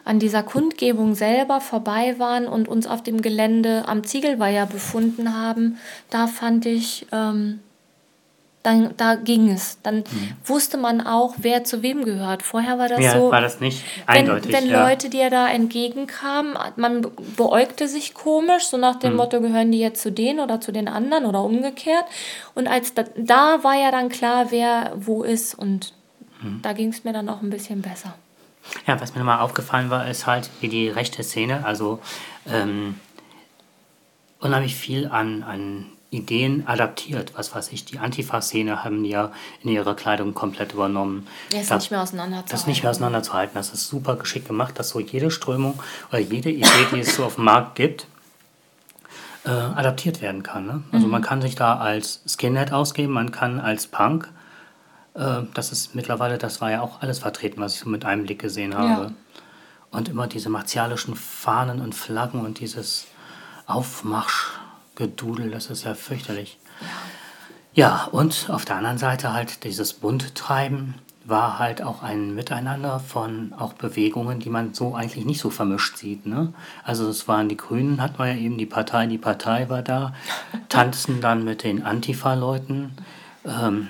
an 0.05 0.21
dieser 0.21 0.45
Kundgebung 0.45 1.17
selber 1.17 1.61
vorbei 1.61 2.15
waren 2.19 2.47
und 2.47 2.69
uns 2.69 2.87
auf 2.87 3.03
dem 3.03 3.23
Gelände 3.23 3.85
am 3.89 4.05
Ziegelweiher 4.05 4.67
befunden 4.67 5.37
haben, 5.37 5.79
da 6.11 6.29
fand 6.29 6.65
ich 6.65 7.07
ähm, 7.13 7.59
dann 8.63 8.95
da 8.97 9.15
ging 9.15 9.51
es. 9.51 9.79
Dann 9.83 9.99
mhm. 9.99 10.33
wusste 10.45 10.77
man 10.77 11.01
auch, 11.01 11.35
wer 11.39 11.65
zu 11.65 11.83
wem 11.83 12.05
gehört. 12.05 12.43
Vorher 12.43 12.79
war 12.79 12.89
das 12.89 13.01
ja, 13.01 13.13
so. 13.13 13.31
war 13.31 13.41
das 13.41 13.61
nicht 13.61 13.83
eindeutig. 14.07 14.53
Wenn, 14.53 14.65
wenn 14.65 14.71
ja. 14.71 14.89
Leute 14.89 15.09
dir 15.09 15.31
da 15.31 15.49
entgegenkamen, 15.49 16.59
man 16.77 17.07
beäugte 17.37 17.89
sich 17.89 18.13
komisch, 18.13 18.67
so 18.67 18.77
nach 18.77 18.97
dem 18.97 19.13
mhm. 19.13 19.17
Motto, 19.17 19.41
gehören 19.41 19.73
die 19.73 19.79
jetzt 19.79 20.03
zu 20.03 20.13
denen 20.13 20.41
oder 20.41 20.61
zu 20.61 20.73
den 20.73 20.89
anderen 20.89 21.25
oder 21.25 21.43
umgekehrt. 21.43 22.05
Und 22.55 22.69
als 22.69 22.93
da, 22.93 23.05
da 23.17 23.65
war 23.65 23.75
ja 23.75 23.91
dann 23.91 24.11
klar, 24.11 24.51
wer 24.51 24.93
wo 24.95 25.23
ist 25.23 25.55
und 25.55 25.95
mhm. 26.43 26.61
da 26.63 26.75
ging 26.75 26.91
es 26.91 27.05
mir 27.05 27.15
dann 27.15 27.29
auch 27.31 27.41
ein 27.41 27.51
bisschen 27.51 27.81
besser. 27.81 28.15
Ja, 28.87 29.01
was 29.01 29.15
mir 29.15 29.21
nochmal 29.21 29.41
aufgefallen 29.41 29.89
war, 29.89 30.07
ist 30.07 30.27
halt, 30.27 30.51
wie 30.61 30.69
die 30.69 30.89
rechte 30.91 31.23
Szene, 31.23 31.65
also 31.65 31.99
ähm, 32.47 33.01
unheimlich 34.39 34.77
viel 34.77 35.09
an, 35.09 35.43
an 35.43 35.87
Ideen 36.11 36.67
adaptiert. 36.67 37.33
Was 37.37 37.55
weiß 37.55 37.71
ich, 37.73 37.85
die 37.85 37.99
Antifa-Szene 37.99 38.83
haben 38.83 39.05
ja 39.05 39.31
in 39.63 39.71
ihrer 39.71 39.95
Kleidung 39.95 40.35
komplett 40.35 40.73
übernommen. 40.73 41.27
Das 41.51 41.63
ist 41.63 41.71
nicht 41.71 41.91
mehr 41.93 42.03
auseinanderzuhalten. 42.03 42.51
Das 42.51 42.61
ist 42.61 42.67
nicht 42.67 42.83
mehr 42.83 42.91
auseinanderzuhalten. 42.91 43.55
Das 43.55 43.71
ist 43.71 43.87
super 43.87 44.17
geschickt 44.17 44.49
gemacht, 44.49 44.79
dass 44.79 44.89
so 44.89 44.99
jede 44.99 45.31
Strömung 45.31 45.81
oder 46.11 46.19
jede 46.19 46.51
Idee, 46.51 46.87
die 46.93 47.01
es 47.01 47.15
so 47.15 47.25
auf 47.25 47.37
dem 47.37 47.45
Markt 47.45 47.77
gibt, 47.77 48.07
äh, 49.45 49.51
adaptiert 49.51 50.21
werden 50.21 50.43
kann. 50.43 50.67
Ne? 50.67 50.83
Also 50.91 51.07
mhm. 51.07 51.13
man 51.13 51.23
kann 51.23 51.41
sich 51.41 51.55
da 51.55 51.79
als 51.79 52.23
Skinhead 52.27 52.73
ausgeben, 52.73 53.13
man 53.13 53.31
kann 53.31 53.61
als 53.61 53.87
Punk. 53.87 54.29
Äh, 55.15 55.43
das 55.55 55.71
ist 55.71 55.95
mittlerweile, 55.95 56.39
das 56.39 56.61
war 56.61 56.73
ja 56.73 56.83
auch 56.83 57.03
alles 57.03 57.21
vertreten, 57.21 57.61
was 57.61 57.75
ich 57.75 57.81
so 57.81 57.89
mit 57.89 58.05
einem 58.05 58.25
Blick 58.25 58.41
gesehen 58.41 58.77
habe. 58.77 59.03
Ja. 59.03 59.13
Und 59.93 60.09
immer 60.09 60.27
diese 60.27 60.51
martialischen 60.51 61.15
Fahnen 61.15 61.81
und 61.81 61.95
Flaggen 61.95 62.45
und 62.45 62.61
dieses 62.61 63.07
Aufmarsch 63.67 64.60
Gedudel, 65.01 65.51
das 65.51 65.71
ist 65.71 65.85
ja 65.85 65.95
fürchterlich. 65.95 66.59
Ja. 67.73 68.09
und 68.13 68.51
auf 68.51 68.67
der 68.67 68.77
anderen 68.77 68.99
Seite 68.99 69.33
halt 69.33 69.65
dieses 69.65 69.95
Bundtreiben 69.95 70.95
war 71.25 71.59
halt 71.59 71.81
auch 71.83 72.03
ein 72.03 72.35
Miteinander 72.35 73.01
von 73.01 73.55
auch 73.57 73.73
Bewegungen, 73.73 74.41
die 74.41 74.51
man 74.51 74.75
so 74.75 74.95
eigentlich 74.95 75.25
nicht 75.25 75.41
so 75.41 75.49
vermischt 75.49 75.97
sieht. 75.97 76.27
Ne? 76.27 76.53
Also 76.85 77.09
es 77.09 77.29
waren 77.29 77.49
die 77.49 77.57
Grünen, 77.57 78.03
hat 78.03 78.19
man 78.19 78.29
ja 78.29 78.35
eben 78.35 78.59
die 78.59 78.67
Partei, 78.67 79.07
die 79.07 79.19
Partei 79.19 79.71
war 79.71 79.83
da, 79.83 80.13
tanzen 80.69 81.21
dann 81.23 81.45
mit 81.45 81.63
den 81.63 81.83
Antifa-Leuten. 81.83 82.93
Ähm, 83.47 83.89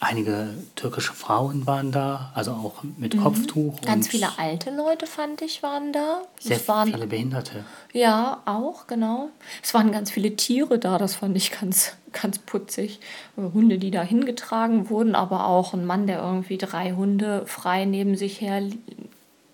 Einige 0.00 0.54
türkische 0.76 1.12
Frauen 1.12 1.66
waren 1.66 1.90
da, 1.90 2.30
also 2.34 2.52
auch 2.52 2.84
mit 2.98 3.14
mhm. 3.14 3.22
Kopftuch. 3.22 3.80
Ganz 3.80 4.06
viele 4.06 4.38
alte 4.38 4.70
Leute, 4.70 5.06
fand 5.06 5.42
ich, 5.42 5.62
waren 5.64 5.92
da. 5.92 6.22
Sehr 6.38 6.66
waren, 6.68 6.92
viele 6.92 7.08
Behinderte. 7.08 7.64
Ja, 7.92 8.40
auch, 8.44 8.86
genau. 8.86 9.30
Es 9.60 9.74
waren 9.74 9.90
ganz 9.90 10.12
viele 10.12 10.36
Tiere 10.36 10.78
da, 10.78 10.98
das 10.98 11.16
fand 11.16 11.36
ich 11.36 11.50
ganz, 11.50 11.96
ganz 12.12 12.38
putzig. 12.38 13.00
Hunde, 13.36 13.78
die 13.78 13.90
da 13.90 14.02
hingetragen 14.02 14.88
wurden, 14.88 15.16
aber 15.16 15.46
auch 15.46 15.74
ein 15.74 15.84
Mann, 15.84 16.06
der 16.06 16.20
irgendwie 16.20 16.58
drei 16.58 16.92
Hunde 16.92 17.44
frei 17.46 17.84
neben 17.84 18.16
sich 18.16 18.40
her 18.40 18.62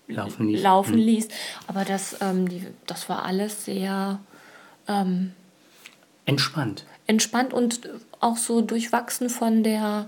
laufen 0.07 0.47
ließ. 0.47 0.61
Laufen 0.61 0.95
mhm. 0.95 1.01
ließ. 1.01 1.27
Aber 1.65 1.85
das, 1.85 2.17
ähm, 2.21 2.47
die, 2.47 2.67
das 2.85 3.09
war 3.09 3.25
alles 3.25 3.65
sehr 3.65 4.19
ähm, 4.87 5.33
entspannt. 6.25 6.85
Entspannt 7.07 7.51
und 7.53 7.89
auch 8.19 8.37
so 8.37 8.61
durchwachsen 8.61 9.29
von 9.29 9.63
der 9.63 10.07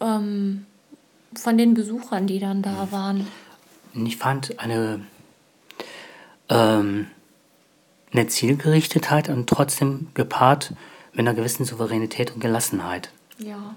ähm, 0.00 0.66
von 1.34 1.58
den 1.58 1.74
Besuchern, 1.74 2.26
die 2.26 2.38
dann 2.38 2.62
da 2.62 2.88
waren. 2.90 3.26
Ich 3.94 4.16
fand 4.16 4.58
eine, 4.60 5.00
ähm, 6.48 7.06
eine 8.12 8.26
Zielgerichtetheit 8.26 9.28
und 9.28 9.48
trotzdem 9.48 10.08
gepaart 10.14 10.72
mit 11.12 11.20
einer 11.20 11.34
gewissen 11.34 11.64
Souveränität 11.64 12.32
und 12.34 12.40
Gelassenheit. 12.40 13.10
Ja. 13.38 13.76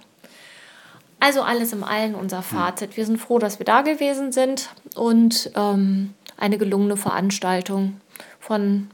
Also 1.20 1.42
alles 1.42 1.74
im 1.74 1.84
Allen 1.84 2.14
unser 2.14 2.44
Fazit. 2.44 2.96
Wir 2.96 3.06
sind 3.06 3.18
froh, 3.18 3.40
dass 3.40 3.60
wir 3.60 3.66
da 3.66 3.82
gewesen 3.82 4.32
sind 4.32 4.70
und 4.96 5.52
ähm, 5.56 6.14
eine 6.38 6.58
gelungene 6.60 6.96
Veranstaltung 6.96 8.00
von, 8.40 8.90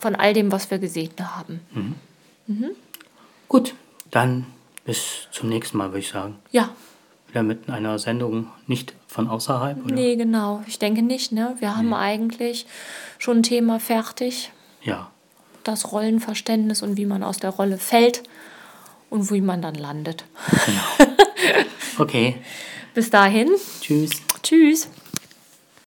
von 0.00 0.16
all 0.16 0.32
dem, 0.32 0.50
was 0.50 0.70
wir 0.70 0.78
gesehen 0.78 1.12
haben. 1.20 1.60
Mhm. 1.72 1.94
Mhm. 2.48 2.70
Gut, 3.46 3.74
dann 4.10 4.46
bis 4.88 5.28
zum 5.32 5.50
nächsten 5.50 5.76
Mal, 5.76 5.90
würde 5.90 5.98
ich 5.98 6.08
sagen. 6.08 6.38
Ja. 6.50 6.70
Wieder 7.28 7.42
mit 7.42 7.68
einer 7.68 7.98
Sendung 7.98 8.46
nicht 8.66 8.94
von 9.06 9.28
außerhalb? 9.28 9.84
Oder? 9.84 9.94
Nee, 9.94 10.16
genau. 10.16 10.62
Ich 10.66 10.78
denke 10.78 11.02
nicht. 11.02 11.30
Ne? 11.30 11.54
Wir 11.58 11.76
haben 11.76 11.90
nee. 11.90 11.94
eigentlich 11.94 12.64
schon 13.18 13.40
ein 13.40 13.42
Thema 13.42 13.80
fertig. 13.80 14.50
Ja. 14.82 15.10
Das 15.62 15.92
Rollenverständnis 15.92 16.80
und 16.80 16.96
wie 16.96 17.04
man 17.04 17.22
aus 17.22 17.36
der 17.36 17.50
Rolle 17.50 17.76
fällt 17.76 18.22
und 19.10 19.30
wie 19.30 19.42
man 19.42 19.60
dann 19.60 19.74
landet. 19.74 20.24
Genau. 20.66 21.12
Okay. 21.98 22.36
Bis 22.94 23.10
dahin. 23.10 23.48
Tschüss. 23.80 24.22
Tschüss. 24.40 24.88